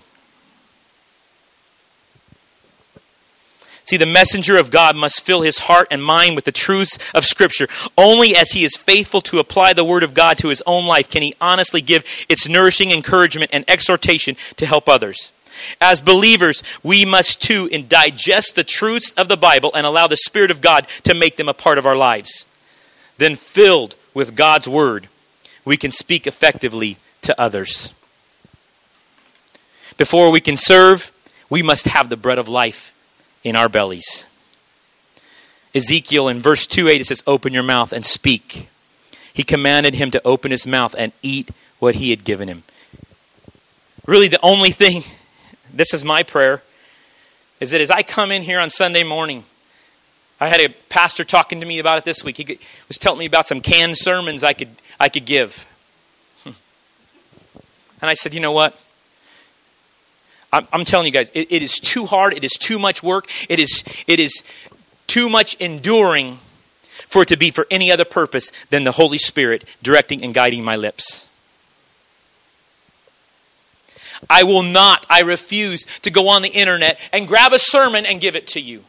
See, 3.89 3.97
the 3.97 4.05
messenger 4.05 4.55
of 4.55 4.69
God 4.69 4.95
must 4.95 5.21
fill 5.21 5.41
his 5.41 5.59
heart 5.59 5.87
and 5.89 6.03
mind 6.03 6.35
with 6.35 6.45
the 6.45 6.51
truths 6.51 6.99
of 7.15 7.25
Scripture. 7.25 7.67
Only 7.97 8.35
as 8.35 8.51
he 8.51 8.63
is 8.63 8.77
faithful 8.77 9.19
to 9.21 9.39
apply 9.39 9.73
the 9.73 9.83
Word 9.83 10.03
of 10.03 10.13
God 10.13 10.37
to 10.39 10.49
his 10.49 10.61
own 10.67 10.85
life 10.85 11.09
can 11.09 11.23
he 11.23 11.33
honestly 11.41 11.81
give 11.81 12.05
its 12.29 12.47
nourishing 12.47 12.91
encouragement 12.91 13.49
and 13.51 13.65
exhortation 13.67 14.35
to 14.57 14.67
help 14.67 14.87
others. 14.87 15.31
As 15.81 16.01
believers, 16.01 16.63
we 16.83 17.05
must 17.05 17.41
too 17.41 17.69
digest 17.69 18.55
the 18.55 18.63
truths 18.63 19.11
of 19.13 19.27
the 19.27 19.37
Bible 19.37 19.71
and 19.73 19.85
allow 19.85 20.07
the 20.07 20.17
Spirit 20.17 20.51
of 20.51 20.61
God 20.61 20.87
to 21.03 21.13
make 21.13 21.37
them 21.37 21.49
a 21.49 21.53
part 21.53 21.77
of 21.77 21.85
our 21.85 21.95
lives. 21.95 22.45
Then, 23.17 23.35
filled 23.35 23.95
with 24.13 24.35
God's 24.35 24.67
Word, 24.67 25.07
we 25.65 25.77
can 25.77 25.91
speak 25.91 26.25
effectively 26.25 26.97
to 27.21 27.39
others. 27.39 27.93
Before 29.97 30.31
we 30.31 30.39
can 30.39 30.55
serve, 30.55 31.11
we 31.49 31.61
must 31.61 31.85
have 31.85 32.09
the 32.09 32.15
bread 32.15 32.39
of 32.39 32.47
life 32.47 32.93
in 33.43 33.55
our 33.55 33.67
bellies. 33.67 34.25
Ezekiel 35.75 36.27
in 36.27 36.39
verse 36.39 36.65
2 36.65 36.87
8 36.87 37.01
it 37.01 37.05
says, 37.07 37.23
Open 37.27 37.53
your 37.53 37.63
mouth 37.63 37.91
and 37.91 38.05
speak. 38.05 38.69
He 39.33 39.43
commanded 39.43 39.93
him 39.95 40.11
to 40.11 40.21
open 40.25 40.51
his 40.51 40.65
mouth 40.65 40.95
and 40.97 41.11
eat 41.21 41.51
what 41.79 41.95
he 41.95 42.09
had 42.09 42.23
given 42.23 42.47
him. 42.47 42.63
Really, 44.05 44.27
the 44.27 44.41
only 44.41 44.71
thing 44.71 45.03
this 45.73 45.93
is 45.93 46.03
my 46.03 46.23
prayer, 46.23 46.61
is 47.59 47.71
that 47.71 47.81
as 47.81 47.89
I 47.89 48.03
come 48.03 48.31
in 48.31 48.41
here 48.41 48.59
on 48.59 48.69
Sunday 48.69 49.03
morning, 49.03 49.43
I 50.39 50.47
had 50.47 50.61
a 50.61 50.69
pastor 50.89 51.23
talking 51.23 51.59
to 51.59 51.65
me 51.65 51.79
about 51.79 51.97
it 51.97 52.05
this 52.05 52.23
week. 52.23 52.37
He 52.37 52.59
was 52.87 52.97
telling 52.97 53.19
me 53.19 53.25
about 53.25 53.45
some 53.45 53.61
canned 53.61 53.97
sermons 53.97 54.43
I 54.43 54.53
could, 54.53 54.69
I 54.99 55.09
could 55.09 55.25
give. 55.25 55.67
Hmm. 56.43 56.51
And 58.01 58.09
I 58.09 58.13
said, 58.13 58.33
you 58.33 58.39
know 58.39 58.53
what? 58.53 58.79
I'm, 60.51 60.67
I'm 60.73 60.85
telling 60.85 61.05
you 61.05 61.11
guys, 61.11 61.29
it, 61.33 61.51
it 61.51 61.61
is 61.61 61.79
too 61.79 62.05
hard. 62.05 62.33
It 62.33 62.43
is 62.43 62.53
too 62.53 62.79
much 62.79 63.03
work. 63.03 63.29
It 63.49 63.59
is, 63.59 63.83
it 64.07 64.19
is 64.19 64.43
too 65.07 65.29
much 65.29 65.55
enduring 65.55 66.39
for 67.07 67.23
it 67.23 67.27
to 67.29 67.37
be 67.37 67.51
for 67.51 67.67
any 67.69 67.91
other 67.91 68.05
purpose 68.05 68.51
than 68.69 68.83
the 68.83 68.91
Holy 68.91 69.17
Spirit 69.17 69.65
directing 69.81 70.23
and 70.23 70.33
guiding 70.33 70.63
my 70.63 70.75
lips. 70.75 71.28
I 74.29 74.43
will 74.43 74.63
not, 74.63 75.05
I 75.09 75.21
refuse 75.21 75.85
to 76.01 76.11
go 76.11 76.29
on 76.29 76.41
the 76.41 76.49
internet 76.49 76.99
and 77.13 77.27
grab 77.27 77.53
a 77.53 77.59
sermon 77.59 78.05
and 78.05 78.19
give 78.19 78.35
it 78.35 78.47
to 78.49 78.59
you. 78.59 78.83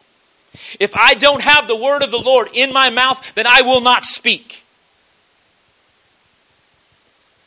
If 0.80 0.96
I 0.96 1.14
don't 1.14 1.42
have 1.42 1.68
the 1.68 1.76
word 1.76 2.02
of 2.02 2.10
the 2.10 2.18
Lord 2.18 2.48
in 2.52 2.72
my 2.72 2.90
mouth, 2.90 3.34
then 3.34 3.46
I 3.46 3.62
will 3.62 3.80
not 3.80 4.04
speak. 4.04 4.64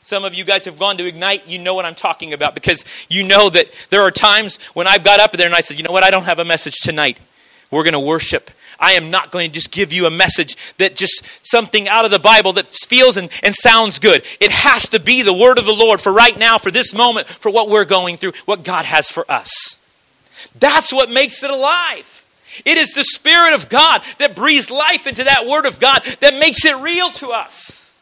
Some 0.04 0.26
of 0.26 0.34
you 0.34 0.43
guys 0.43 0.65
have 0.65 0.78
gone 0.78 0.98
to 0.98 1.06
Ignite, 1.06 1.48
you 1.48 1.60
know 1.60 1.74
what 1.74 1.86
I'm 1.86 1.96
talking 1.96 2.34
about 2.34 2.54
because 2.54 2.84
you 3.10 3.24
know 3.24 3.50
that 3.50 3.67
there 3.89 4.02
are 4.02 4.12
times 4.12 4.58
when 4.74 4.86
I've 4.86 5.04
got 5.04 5.19
up 5.19 5.32
there 5.32 5.46
and 5.46 5.56
I 5.56 5.62
said, 5.62 5.78
you 5.78 5.84
know 5.84 5.91
what, 5.91 6.04
I 6.04 6.12
don't 6.12 6.26
have 6.26 6.39
a 6.39 6.46
message 6.46 6.76
tonight. 6.82 7.17
We're 7.72 7.84
going 7.84 7.93
to 7.93 8.00
worship 8.00 8.52
I 8.84 8.91
am 8.93 9.10
not 9.10 9.32
going 9.32 9.50
to 9.50 9.54
just 9.54 9.72
give 9.72 9.93
you 9.93 10.06
a 10.06 10.12
message 10.12 10.58
that 10.78 10.98
just 10.98 11.24
something 11.41 11.88
out 11.88 12.04
of 12.04 12.12
the 12.12 12.19
Bible 12.19 12.52
that 12.54 12.67
feels 12.67 13.15
and, 13.15 13.30
and 13.41 13.56
sounds 13.56 13.98
good. 13.98 14.26
It 14.41 14.52
has 14.52 14.89
to 14.89 15.00
be 15.00 15.22
the 15.22 15.34
word 15.34 15.58
of 15.58 15.65
the 15.65 15.72
Lord 15.72 16.02
for 16.02 16.12
right 16.12 16.38
now, 16.38 16.58
for 16.58 16.69
this 16.69 16.93
moment, 16.93 17.28
for 17.28 17.50
what 17.50 17.69
we're 17.69 17.86
going 17.86 18.17
through, 18.17 18.34
what 18.43 18.65
God 18.65 18.84
has 18.84 19.08
for 19.08 19.26
us. 19.32 19.80
That's 20.60 20.91
what 20.91 21.10
makes 21.10 21.43
it 21.43 21.50
alive. 21.50 22.26
It 22.65 22.78
is 22.78 22.91
the 22.91 23.06
Spirit 23.06 23.54
of 23.54 23.69
God 23.69 24.02
that 24.17 24.36
breathes 24.36 24.69
life 24.69 25.08
into 25.08 25.24
that 25.24 25.48
Word 25.48 25.65
of 25.65 25.80
God 25.80 26.04
that 26.19 26.38
makes 26.38 26.65
it 26.65 26.76
real 26.76 27.10
to 27.12 27.30
us. 27.30 27.96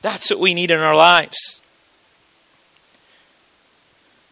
That's 0.00 0.30
what 0.30 0.38
we 0.38 0.54
need 0.54 0.70
in 0.70 0.78
our 0.78 0.94
lives. 0.94 1.60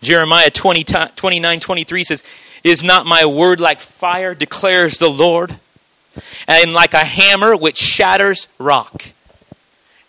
Jeremiah 0.01 0.51
20, 0.51 0.85
29 0.85 1.61
23 1.61 2.05
says, 2.05 2.25
is 2.65 2.83
not 2.83 3.07
my 3.07 3.25
word 3.25 3.61
like 3.61 3.81
fire, 3.81 4.35
declares 4.35 4.99
the 4.99 5.11
Lord, 5.11 5.57
and 6.47 6.73
like 6.73 6.95
a 6.95 7.05
hammer 7.05 7.57
which 7.57 7.79
shatters 7.79 8.47
rock? 8.59 9.07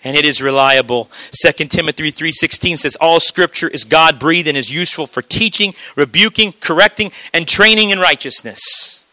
And 0.03 0.17
it 0.17 0.25
is 0.25 0.41
reliable. 0.41 1.09
2 1.41 1.65
Timothy 1.67 2.11
3.16 2.11 2.79
says, 2.79 2.97
All 2.97 3.21
scripture 3.21 3.69
is 3.69 3.85
God-breathed 3.85 4.49
and 4.49 4.57
is 4.57 4.73
useful 4.73 5.07
for 5.07 5.21
teaching, 5.21 5.73
rebuking, 5.95 6.53
correcting, 6.59 7.11
and 7.31 7.47
training 7.47 7.89
in 7.89 7.99
righteousness. 7.99 9.05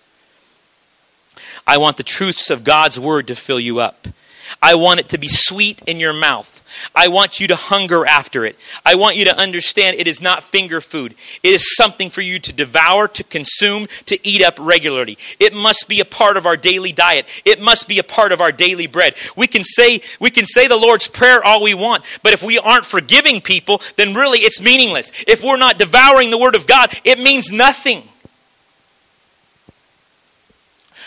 I 1.66 1.78
want 1.78 1.96
the 1.96 2.02
truths 2.02 2.50
of 2.50 2.64
God's 2.64 2.98
word 2.98 3.28
to 3.28 3.36
fill 3.36 3.60
you 3.60 3.78
up. 3.78 4.08
I 4.60 4.74
want 4.74 4.98
it 4.98 5.08
to 5.10 5.18
be 5.18 5.28
sweet 5.28 5.80
in 5.86 6.00
your 6.00 6.12
mouth. 6.12 6.59
I 6.94 7.08
want 7.08 7.40
you 7.40 7.46
to 7.48 7.56
hunger 7.56 8.06
after 8.06 8.44
it. 8.44 8.56
I 8.84 8.94
want 8.94 9.16
you 9.16 9.24
to 9.26 9.36
understand 9.36 9.96
it 9.96 10.06
is 10.06 10.20
not 10.20 10.42
finger 10.42 10.80
food. 10.80 11.14
It 11.42 11.54
is 11.54 11.76
something 11.76 12.10
for 12.10 12.20
you 12.20 12.38
to 12.40 12.52
devour, 12.52 13.08
to 13.08 13.24
consume, 13.24 13.88
to 14.06 14.18
eat 14.26 14.42
up 14.42 14.54
regularly. 14.58 15.18
It 15.38 15.54
must 15.54 15.88
be 15.88 16.00
a 16.00 16.04
part 16.04 16.36
of 16.36 16.46
our 16.46 16.56
daily 16.56 16.92
diet. 16.92 17.26
It 17.44 17.60
must 17.60 17.88
be 17.88 17.98
a 17.98 18.04
part 18.04 18.32
of 18.32 18.40
our 18.40 18.52
daily 18.52 18.86
bread. 18.86 19.14
We 19.36 19.46
can 19.46 19.64
say 19.64 20.00
we 20.18 20.30
can 20.30 20.46
say 20.46 20.66
the 20.66 20.76
Lord's 20.76 21.08
prayer 21.08 21.42
all 21.44 21.62
we 21.62 21.74
want, 21.74 22.04
but 22.22 22.32
if 22.32 22.42
we 22.42 22.58
aren't 22.58 22.86
forgiving 22.86 23.40
people, 23.40 23.80
then 23.96 24.14
really 24.14 24.40
it's 24.40 24.60
meaningless. 24.60 25.12
If 25.26 25.42
we're 25.42 25.56
not 25.56 25.78
devouring 25.78 26.30
the 26.30 26.38
word 26.38 26.54
of 26.54 26.66
God, 26.66 26.98
it 27.04 27.18
means 27.18 27.50
nothing. 27.50 28.09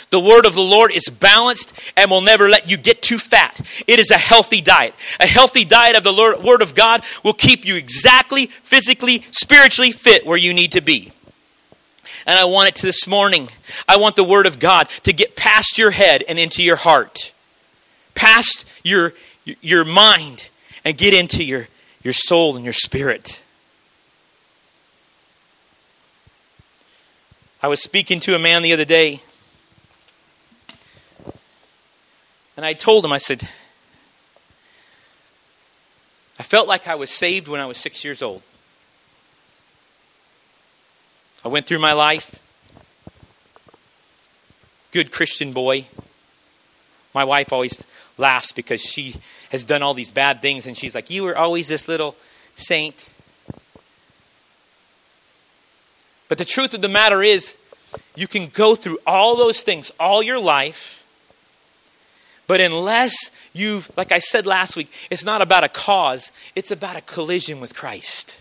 The 0.10 0.20
word 0.20 0.46
of 0.46 0.54
the 0.54 0.62
Lord 0.62 0.92
is 0.92 1.06
balanced 1.08 1.74
and 1.98 2.10
will 2.12 2.22
never 2.22 2.50
let 2.50 2.70
you 2.70 2.78
get 2.78 3.02
too 3.02 3.18
fat. 3.18 3.60
It 3.88 4.00
is 4.00 4.12
a 4.12 4.18
healthy 4.18 4.62
diet. 4.62 4.94
A 5.20 5.28
healthy 5.28 5.66
diet 5.66 5.96
of 5.96 6.04
the 6.04 6.14
Lord, 6.14 6.44
word 6.44 6.62
of 6.62 6.76
God 6.76 7.04
will 7.24 7.34
keep 7.34 7.66
you 7.66 7.76
exactly, 7.76 8.48
physically, 8.48 9.24
spiritually 9.32 9.92
fit 9.92 10.26
where 10.26 10.38
you 10.38 10.54
need 10.54 10.72
to 10.74 10.82
be. 10.82 11.12
And 12.26 12.38
I 12.38 12.46
want 12.46 12.70
it 12.70 12.76
to 12.76 12.86
this 12.86 13.08
morning. 13.08 13.50
I 13.88 13.98
want 13.98 14.16
the 14.16 14.24
word 14.24 14.46
of 14.46 14.60
God 14.60 14.88
to 15.04 15.14
get 15.14 15.36
past 15.36 15.78
your 15.78 15.92
head 15.92 16.24
and 16.28 16.38
into 16.38 16.64
your 16.64 16.76
heart, 16.76 17.34
past 18.16 18.66
your, 18.84 19.14
your 19.46 19.84
mind, 19.84 20.50
and 20.86 20.98
get 20.98 21.14
into 21.14 21.44
your, 21.44 21.68
your 22.04 22.14
soul 22.14 22.56
and 22.56 22.64
your 22.64 22.74
spirit. 22.74 23.42
I 27.62 27.68
was 27.68 27.82
speaking 27.82 28.20
to 28.22 28.36
a 28.36 28.40
man 28.40 28.62
the 28.62 28.74
other 28.74 28.86
day 28.86 29.22
And 32.56 32.66
I 32.66 32.74
told 32.74 33.04
him, 33.04 33.12
I 33.12 33.18
said, 33.18 33.48
I 36.40 36.44
felt 36.44 36.68
like 36.68 36.88
I 36.88 36.96
was 36.96 37.10
saved 37.10 37.48
when 37.48 37.60
I 37.60 37.66
was 37.66 37.78
six 37.78 38.04
years 38.04 38.22
old. 38.22 38.42
I 41.44 41.48
went 41.48 41.66
through 41.66 41.80
my 41.80 41.94
life, 41.94 42.40
good 44.92 45.12
Christian 45.12 45.52
boy. 45.52 45.86
My 47.14 47.24
wife 47.24 47.52
always 47.52 47.84
laughs 48.18 48.52
because 48.52 48.82
she 48.82 49.16
has 49.50 49.64
done 49.64 49.84
all 49.84 49.94
these 49.94 50.12
bad 50.12 50.42
things, 50.42 50.68
and 50.68 50.78
she's 50.78 50.96
like, 50.96 51.10
You 51.10 51.24
were 51.24 51.38
always 51.38 51.68
this 51.68 51.88
little 51.88 52.16
saint. 52.56 52.96
But 56.30 56.38
the 56.38 56.46
truth 56.46 56.74
of 56.74 56.82
the 56.82 56.90
matter 56.90 57.22
is, 57.22 57.56
you 58.16 58.28
can 58.28 58.48
go 58.48 58.76
through 58.76 59.00
all 59.06 59.36
those 59.36 59.62
things 59.62 59.92
all 60.00 60.24
your 60.24 60.40
life 60.40 61.03
but 62.54 62.62
unless 62.62 63.32
you've, 63.52 63.90
like 63.98 64.12
I 64.12 64.20
said 64.20 64.46
last 64.46 64.76
week, 64.76 64.92
it's 65.10 65.26
not 65.26 65.42
about 65.42 65.64
a 65.64 65.68
cause, 65.68 66.32
it's 66.56 66.70
about 66.70 66.96
a 66.96 67.02
collision 67.02 67.60
with 67.60 67.74
Christ. 67.74 68.40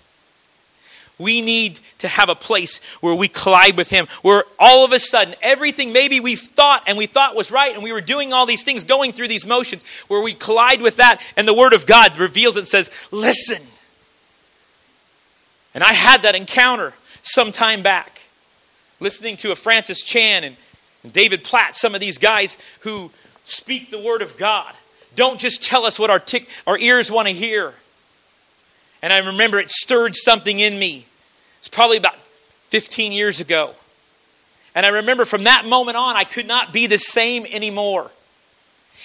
We 1.18 1.40
need 1.40 1.80
to 2.00 2.08
have 2.08 2.28
a 2.28 2.34
place 2.34 2.78
where 3.00 3.14
we 3.14 3.26
collide 3.26 3.78
with 3.78 3.88
Him, 3.88 4.06
where 4.20 4.44
all 4.58 4.84
of 4.84 4.92
a 4.92 4.98
sudden 4.98 5.34
everything 5.40 5.94
maybe 5.94 6.20
we've 6.20 6.42
thought 6.42 6.82
and 6.86 6.98
we 6.98 7.06
thought 7.06 7.34
was 7.34 7.50
right 7.50 7.74
and 7.74 7.82
we 7.82 7.90
were 7.90 8.02
doing 8.02 8.34
all 8.34 8.44
these 8.44 8.64
things, 8.64 8.84
going 8.84 9.12
through 9.12 9.28
these 9.28 9.46
motions, 9.46 9.82
where 10.08 10.20
we 10.20 10.34
collide 10.34 10.82
with 10.82 10.96
that 10.96 11.22
and 11.38 11.48
the 11.48 11.54
Word 11.54 11.72
of 11.72 11.86
God 11.86 12.18
reveals 12.18 12.58
and 12.58 12.68
says, 12.68 12.90
Listen. 13.10 13.62
And 15.72 15.82
I 15.82 15.94
had 15.94 16.24
that 16.24 16.34
encounter 16.34 16.92
some 17.22 17.50
time 17.50 17.82
back, 17.82 18.20
listening 19.00 19.38
to 19.38 19.52
a 19.52 19.54
Francis 19.54 20.02
Chan 20.02 20.44
and 20.44 20.56
David 21.14 21.44
Platt, 21.44 21.76
some 21.76 21.94
of 21.94 22.02
these 22.02 22.18
guys 22.18 22.58
who 22.80 23.10
Speak 23.44 23.90
the 23.90 23.98
word 23.98 24.22
of 24.22 24.36
God. 24.36 24.72
Don't 25.14 25.38
just 25.38 25.62
tell 25.62 25.84
us 25.84 25.98
what 25.98 26.10
our, 26.10 26.18
tick, 26.18 26.48
our 26.66 26.78
ears 26.78 27.10
want 27.10 27.28
to 27.28 27.34
hear. 27.34 27.74
And 29.02 29.12
I 29.12 29.18
remember 29.18 29.58
it 29.58 29.70
stirred 29.70 30.14
something 30.14 30.58
in 30.58 30.78
me. 30.78 31.06
It's 31.58 31.68
probably 31.68 31.96
about 31.96 32.16
15 32.70 33.12
years 33.12 33.40
ago. 33.40 33.74
And 34.74 34.86
I 34.86 34.90
remember 34.90 35.24
from 35.24 35.44
that 35.44 35.66
moment 35.66 35.96
on, 35.96 36.16
I 36.16 36.24
could 36.24 36.46
not 36.46 36.72
be 36.72 36.86
the 36.86 36.98
same 36.98 37.44
anymore. 37.46 38.10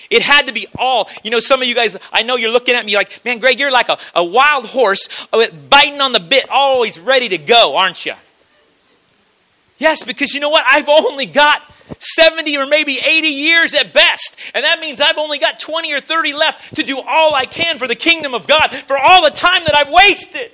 It 0.10 0.22
had 0.22 0.48
to 0.48 0.54
be 0.54 0.68
all. 0.78 1.10
You 1.24 1.32
know, 1.32 1.40
some 1.40 1.62
of 1.62 1.68
you 1.68 1.76
guys, 1.76 1.98
I 2.14 2.24
know 2.24 2.36
you're 2.36 2.52
looking 2.52 2.76
at 2.76 2.86
me 2.86 2.96
like, 2.96 3.24
man, 3.26 3.40
Greg, 3.40 3.60
you're 3.60 3.72
like 3.72 3.90
a, 3.90 3.98
a 4.16 4.24
wild 4.24 4.66
horse 4.66 5.10
uh, 5.34 5.46
biting 5.70 6.00
on 6.00 6.14
the 6.14 6.20
bit, 6.20 6.50
always 6.50 7.00
ready 7.00 7.30
to 7.30 7.38
go, 7.38 7.76
aren't 7.76 8.06
you? 8.06 8.14
Yes, 9.78 10.04
because 10.04 10.34
you 10.34 10.40
know 10.40 10.50
what? 10.50 10.66
I've 10.68 10.90
only 10.90 11.26
got 11.26 11.62
70 12.00 12.58
or 12.58 12.66
maybe 12.66 13.00
80 13.00 13.28
years 13.28 13.74
at 13.74 13.94
best. 13.94 14.38
And 14.54 14.64
that 14.66 14.80
means 14.80 15.00
I've 15.00 15.18
only 15.18 15.40
got 15.40 15.60
20 15.60 15.94
or 15.94 16.02
30 16.02 16.34
left 16.34 16.76
to 16.76 16.84
do 16.84 17.00
all 17.00 17.34
I 17.34 17.46
can 17.46 17.78
for 17.78 17.88
the 17.88 17.96
kingdom 17.96 18.34
of 18.34 18.48
God, 18.48 18.70
for 18.70 18.98
all 18.98 19.24
the 19.24 19.32
time 19.32 19.64
that 19.66 19.76
I've 19.76 19.92
wasted. 19.92 20.52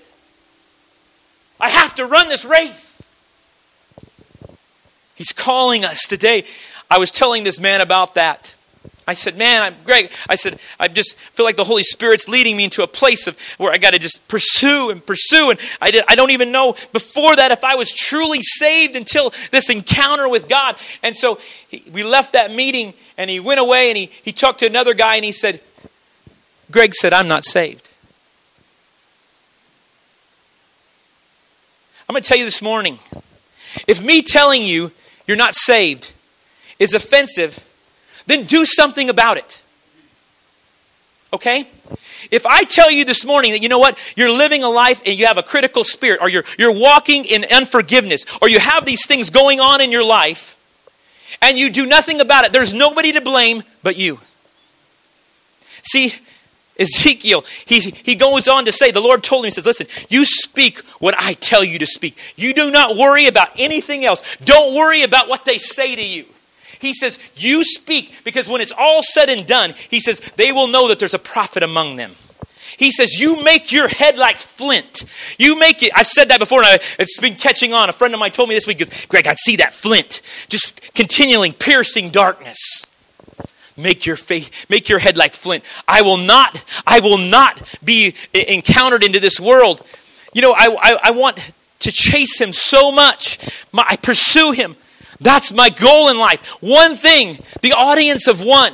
I 1.60 1.70
have 1.70 1.96
to 1.96 2.06
run 2.06 2.30
this 2.30 2.46
race. 2.46 3.02
He's 5.16 5.32
calling 5.32 5.86
us 5.86 6.02
today. 6.02 6.46
I 6.90 6.98
was 6.98 7.12
telling 7.12 7.44
this 7.44 7.60
man 7.60 7.82
about 7.82 8.16
that. 8.16 8.56
I 9.08 9.14
said, 9.14 9.38
man, 9.38 9.64
I'm 9.64 9.76
Greg. 9.84 10.12
I 10.30 10.36
said, 10.36 10.60
I 10.80 10.88
just 10.88 11.18
feel 11.18 11.46
like 11.46 11.58
the 11.58 11.64
Holy 11.64 11.84
Spirit's 11.84 12.28
leading 12.28 12.56
me 12.56 12.64
into 12.64 12.84
a 12.84 12.88
place 12.88 13.28
of 13.28 13.38
where 13.58 13.72
I 13.72 13.78
got 13.78 13.94
to 13.94 14.00
just 14.00 14.26
pursue 14.28 14.90
and 14.90 15.06
pursue. 15.06 15.50
And 15.50 15.60
I, 15.82 15.92
did, 15.92 16.06
I 16.08 16.16
don't 16.16 16.32
even 16.32 16.52
know 16.52 16.76
before 16.94 17.36
that 17.36 17.52
if 17.52 17.64
I 17.64 17.76
was 17.76 17.92
truly 17.92 18.42
saved 18.42 18.96
until 18.96 19.34
this 19.52 19.70
encounter 19.70 20.30
with 20.30 20.48
God. 20.48 20.78
And 21.02 21.16
so 21.16 21.40
he, 21.68 21.84
we 21.92 22.04
left 22.04 22.34
that 22.34 22.52
meeting 22.52 22.94
and 23.18 23.30
he 23.30 23.40
went 23.40 23.60
away 23.60 23.90
and 23.90 23.98
he, 23.98 24.06
he 24.24 24.32
talked 24.32 24.60
to 24.60 24.66
another 24.66 24.94
guy 24.94 25.16
and 25.16 25.26
he 25.26 25.32
said, 25.32 25.60
Greg 26.72 26.94
said, 26.94 27.14
I'm 27.14 27.28
not 27.28 27.44
saved. 27.44 27.90
I'm 32.08 32.14
going 32.14 32.24
to 32.24 32.28
tell 32.28 32.38
you 32.38 32.46
this 32.46 32.62
morning 32.62 33.00
if 33.88 34.02
me 34.04 34.22
telling 34.22 34.64
you 34.64 34.92
you're 35.28 35.38
not 35.38 35.56
saved 35.56 36.12
is 36.80 36.94
offensive, 36.94 37.64
then 38.26 38.46
do 38.46 38.66
something 38.66 39.10
about 39.10 39.38
it. 39.38 39.62
Okay? 41.34 41.68
If 42.32 42.46
I 42.46 42.64
tell 42.64 42.92
you 42.92 43.06
this 43.06 43.26
morning 43.26 43.52
that 43.52 43.62
you 43.62 43.70
know 43.70 43.80
what, 43.80 43.98
you're 44.16 44.32
living 44.32 44.64
a 44.64 44.70
life 44.70 45.02
and 45.06 45.18
you 45.18 45.26
have 45.26 45.38
a 45.38 45.44
critical 45.44 45.84
spirit, 45.84 46.22
or 46.22 46.30
you're, 46.30 46.44
you're 46.58 46.74
walking 46.74 47.26
in 47.26 47.46
unforgiveness, 47.46 48.26
or 48.42 48.50
you 48.50 48.60
have 48.60 48.86
these 48.86 49.06
things 49.06 49.30
going 49.30 49.60
on 49.60 49.82
in 49.82 49.92
your 49.92 50.06
life, 50.06 50.58
and 51.42 51.58
you 51.58 51.70
do 51.70 51.86
nothing 51.86 52.22
about 52.22 52.46
it, 52.46 52.52
there's 52.52 52.74
nobody 52.74 53.12
to 53.14 53.22
blame 53.22 53.64
but 53.82 53.98
you. 53.98 54.20
See, 55.84 56.14
Ezekiel, 56.80 57.46
he, 57.66 57.80
he 57.80 58.16
goes 58.16 58.48
on 58.48 58.66
to 58.66 58.72
say, 58.72 58.92
the 58.92 59.02
Lord 59.02 59.24
told 59.24 59.44
him, 59.44 59.48
he 59.48 59.52
says, 59.52 59.66
Listen, 59.66 59.88
you 60.10 60.26
speak 60.26 60.80
what 61.00 61.14
I 61.18 61.34
tell 61.34 61.64
you 61.64 61.80
to 61.80 61.86
speak. 61.86 62.18
You 62.36 62.54
do 62.54 62.72
not 62.72 62.96
worry 62.96 63.28
about 63.28 63.50
anything 63.58 64.06
else. 64.06 64.22
Don't 64.44 64.76
worry 64.76 65.04
about 65.04 65.28
what 65.28 65.46
they 65.46 65.58
say 65.58 65.96
to 65.96 66.04
you. 66.04 66.26
He 66.84 66.94
says, 66.94 67.18
You 67.36 67.64
speak, 67.64 68.14
because 68.26 68.50
when 68.50 68.60
it's 68.60 68.74
all 68.78 69.02
said 69.02 69.30
and 69.30 69.48
done, 69.48 69.74
he 69.90 70.02
says, 70.02 70.20
they 70.36 70.52
will 70.52 70.68
know 70.68 70.90
that 70.90 71.00
there's 71.00 71.14
a 71.14 71.20
prophet 71.20 71.64
among 71.64 71.96
them. 71.96 72.12
He 72.78 72.92
says, 72.92 73.20
You 73.20 73.42
make 73.42 73.72
your 73.72 73.88
head 73.88 74.18
like 74.18 74.38
flint. 74.38 75.06
You 75.40 75.58
make 75.58 75.82
it. 75.82 75.94
I've 75.96 76.08
said 76.08 76.28
that 76.28 76.40
before, 76.40 76.60
and 76.60 76.68
I, 76.68 76.80
it's 77.00 77.18
been 77.20 77.36
catching 77.36 77.74
on. 77.74 77.90
A 77.90 77.94
friend 77.94 78.14
of 78.14 78.20
mine 78.20 78.32
told 78.32 78.50
me 78.50 78.56
this 78.56 78.68
week, 78.68 78.80
goes, 78.80 79.06
Greg, 79.06 79.28
I 79.28 79.36
see 79.36 79.56
that 79.58 79.74
flint 79.74 80.22
just 80.50 80.94
continually 80.94 81.54
piercing 81.54 82.10
darkness. 82.10 82.86
Make 83.78 84.06
your 84.06 84.18
face, 84.18 84.50
make 84.70 84.90
your 84.90 85.00
head 85.00 85.16
like 85.16 85.34
flint. 85.34 85.64
I 85.88 86.02
will 86.02 86.18
not, 86.18 86.64
I 86.86 87.00
will 87.00 87.18
not 87.18 87.62
be 87.84 88.14
encountered 88.34 89.04
into 89.04 89.22
this 89.22 89.40
world. 89.40 89.82
You 90.34 90.42
know, 90.42 90.52
I, 90.52 90.68
I, 90.80 91.00
I 91.06 91.12
want 91.12 91.40
to 91.80 91.92
chase 91.94 92.38
him 92.38 92.52
so 92.52 92.92
much. 92.92 93.40
My, 93.72 93.86
I 93.88 93.96
pursue 93.96 94.52
him. 94.52 94.76
That's 95.24 95.54
my 95.54 95.70
goal 95.70 96.10
in 96.10 96.18
life. 96.18 96.42
One 96.62 96.96
thing, 96.98 97.40
the 97.62 97.72
audience 97.72 98.28
of 98.28 98.44
one. 98.44 98.74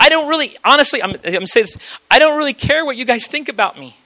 I 0.00 0.08
don't 0.08 0.28
really, 0.28 0.56
honestly, 0.64 1.02
I'm, 1.02 1.12
I'm 1.24 1.46
saying 1.46 1.66
this, 1.66 1.78
I 2.10 2.18
don't 2.18 2.36
really 2.36 2.54
care 2.54 2.84
what 2.84 2.96
you 2.96 3.04
guys 3.04 3.26
think 3.28 3.48
about 3.48 3.78
me. 3.78 3.96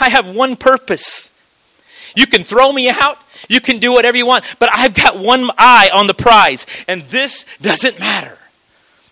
I 0.00 0.08
have 0.08 0.34
one 0.34 0.56
purpose. 0.56 1.30
You 2.14 2.26
can 2.26 2.42
throw 2.42 2.72
me 2.72 2.88
out, 2.88 3.18
you 3.48 3.60
can 3.60 3.78
do 3.78 3.92
whatever 3.92 4.16
you 4.16 4.26
want, 4.26 4.44
but 4.58 4.70
I've 4.72 4.94
got 4.94 5.18
one 5.18 5.50
eye 5.58 5.90
on 5.92 6.06
the 6.06 6.14
prize, 6.14 6.66
and 6.88 7.02
this 7.02 7.44
doesn't 7.60 7.98
matter. 7.98 8.38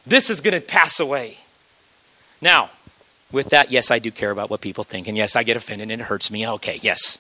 This 0.06 0.30
is 0.30 0.40
going 0.40 0.54
to 0.54 0.66
pass 0.66 0.98
away. 0.98 1.38
Now, 2.40 2.70
with 3.30 3.50
that, 3.50 3.70
yes, 3.70 3.90
I 3.90 3.98
do 3.98 4.10
care 4.10 4.30
about 4.30 4.48
what 4.48 4.62
people 4.62 4.84
think, 4.84 5.08
and 5.08 5.16
yes, 5.16 5.36
I 5.36 5.42
get 5.42 5.58
offended 5.58 5.90
and 5.90 6.00
it 6.00 6.04
hurts 6.04 6.30
me. 6.30 6.48
Okay, 6.48 6.78
yes. 6.82 7.18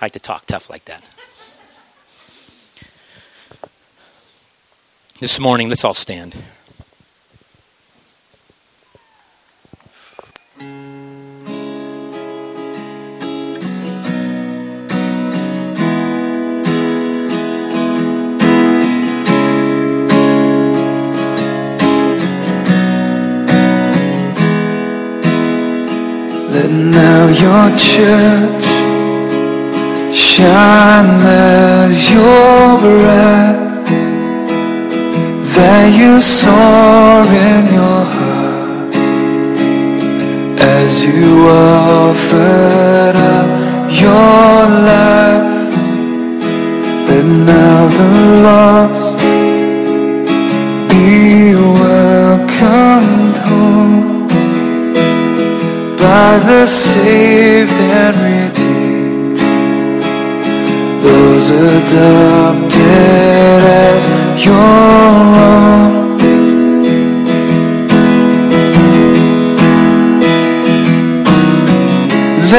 I 0.00 0.06
like 0.06 0.12
to 0.12 0.20
talk 0.20 0.46
tough 0.46 0.70
like 0.70 0.84
that. 0.84 1.02
This 5.20 5.38
morning, 5.38 5.68
let's 5.68 5.84
all 5.84 5.94
stand. 5.94 6.34
Let 26.50 26.70
now 26.70 27.28
your 27.28 27.78
church 27.78 28.23
soar 36.20 37.24
in 37.26 37.64
your 37.72 38.04
heart 38.14 38.94
as 40.60 41.02
you 41.04 41.48
offered 41.48 43.16
up 43.16 43.48
your 43.90 44.54
life. 44.90 45.74
Let 47.08 47.24
now 47.24 47.80
the 47.98 48.08
lost 48.46 49.18
be 50.90 51.54
welcomed 51.82 53.36
home 53.48 54.28
by 55.96 56.38
the 56.48 56.66
saved 56.66 57.72
and 57.72 58.16
redeemed. 58.28 59.38
Those 61.02 61.46
adopted 61.76 62.80
as 63.86 64.02
your 64.44 64.54
own. 64.54 65.93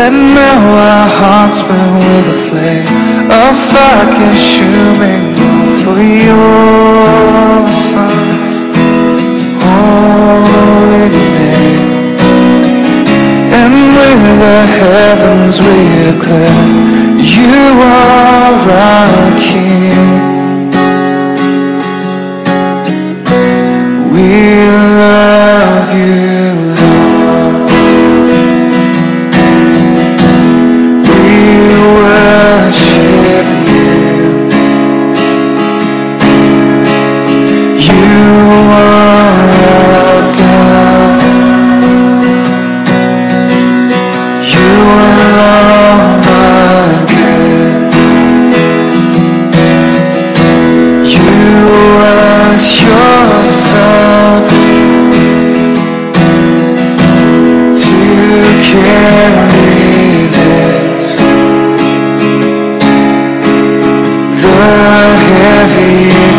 Let 0.06 0.13
now 0.13 0.62
our 0.86 1.08
hearts 1.18 1.62
burn 1.63 1.94
with 1.98 2.28
a 2.30 2.39
flame 2.46 2.86
of 3.26 3.58
fire 3.74 4.06
consuming 4.13 5.34
love 5.34 5.82
for 5.82 5.98
your 5.98 7.65
Son's 7.74 8.56
holy 9.65 11.10
name. 11.10 12.18
And 13.50 13.76
with 13.98 14.22
the 14.46 14.60
heavens 14.78 15.58
we 15.65 15.78
declare, 16.06 16.70
you 17.18 17.82
are 17.82 18.62
our 18.78 19.39
King. 19.39 20.35
Carry 58.28 60.26
this 60.36 61.18
the 64.42 64.58
heavy 65.26 66.35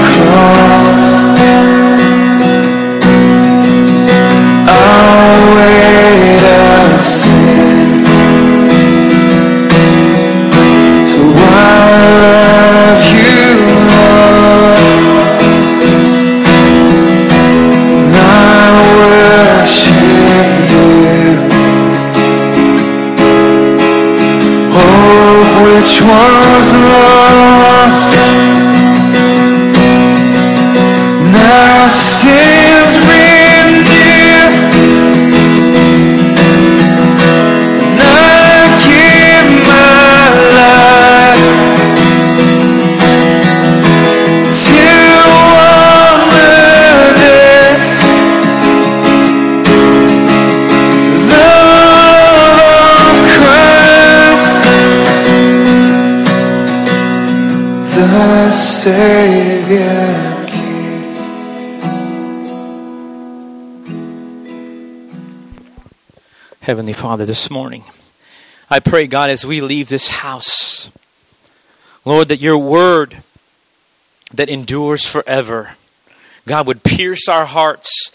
was 26.09 26.69
lost. 26.89 28.13
Now 31.33 31.89
sins 31.89 32.46
Savior 58.87 60.47
King. 60.47 61.17
Heavenly 66.61 66.93
Father, 66.93 67.25
this 67.25 67.51
morning, 67.51 67.83
I 68.71 68.79
pray, 68.79 69.09
God, 69.09 69.29
as 69.29 69.45
we 69.45 69.61
leave 69.61 69.89
this 69.89 70.07
house, 70.07 70.93
Lord, 72.05 72.29
that 72.29 72.39
your 72.39 72.59
word 72.59 73.25
that 74.33 74.49
endures 74.49 75.05
forever, 75.05 75.73
God, 76.47 76.69
would 76.69 76.85
pierce 76.85 77.29
our 77.29 77.47
hearts, 77.47 78.13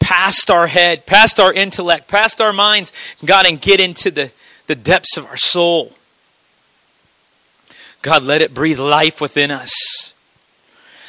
past 0.00 0.50
our 0.50 0.66
head, 0.66 1.04
past 1.04 1.38
our 1.38 1.52
intellect, 1.52 2.08
past 2.08 2.40
our 2.40 2.54
minds, 2.54 2.90
God, 3.22 3.44
and 3.44 3.60
get 3.60 3.80
into 3.80 4.10
the, 4.10 4.30
the 4.66 4.76
depths 4.76 5.18
of 5.18 5.26
our 5.26 5.36
soul. 5.36 5.92
God, 8.04 8.22
let 8.22 8.42
it 8.42 8.52
breathe 8.52 8.78
life 8.78 9.18
within 9.18 9.50
us. 9.50 10.12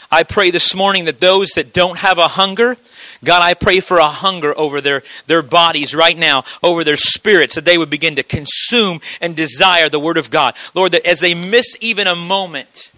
I 0.09 0.23
pray 0.23 0.49
this 0.49 0.73
morning 0.73 1.03
that 1.05 1.19
those 1.19 1.49
that 1.55 1.73
don't 1.73 1.97
have 1.97 2.17
a 2.17 2.29
hunger, 2.29 2.77
God, 3.21 3.43
I 3.43 3.53
pray 3.53 3.81
for 3.81 3.97
a 3.97 4.07
hunger 4.07 4.57
over 4.57 4.79
their, 4.79 5.03
their 5.27 5.41
bodies 5.41 5.93
right 5.93 6.17
now, 6.17 6.45
over 6.63 6.85
their 6.85 6.95
spirits, 6.95 7.55
that 7.55 7.65
they 7.65 7.77
would 7.77 7.89
begin 7.89 8.15
to 8.15 8.23
consume 8.23 9.01
and 9.19 9.35
desire 9.35 9.89
the 9.89 9.99
Word 9.99 10.15
of 10.15 10.31
God. 10.31 10.55
Lord, 10.73 10.93
that 10.93 11.05
as 11.05 11.19
they 11.19 11.35
miss 11.35 11.75
even 11.81 12.07
a 12.07 12.15
moment, 12.15 12.93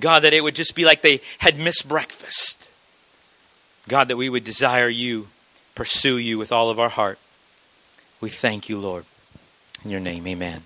God, 0.00 0.20
that 0.20 0.32
it 0.32 0.40
would 0.40 0.54
just 0.54 0.74
be 0.74 0.86
like 0.86 1.02
they 1.02 1.20
had 1.36 1.58
missed 1.58 1.86
breakfast. 1.86 2.70
God, 3.88 4.08
that 4.08 4.16
we 4.16 4.30
would 4.30 4.44
desire 4.44 4.88
you, 4.88 5.28
pursue 5.74 6.16
you 6.16 6.38
with 6.38 6.50
all 6.50 6.70
of 6.70 6.80
our 6.80 6.88
heart. 6.88 7.18
We 8.22 8.30
thank 8.30 8.70
you, 8.70 8.78
Lord. 8.78 9.04
In 9.84 9.90
your 9.90 10.00
name, 10.00 10.26
amen. 10.26 10.62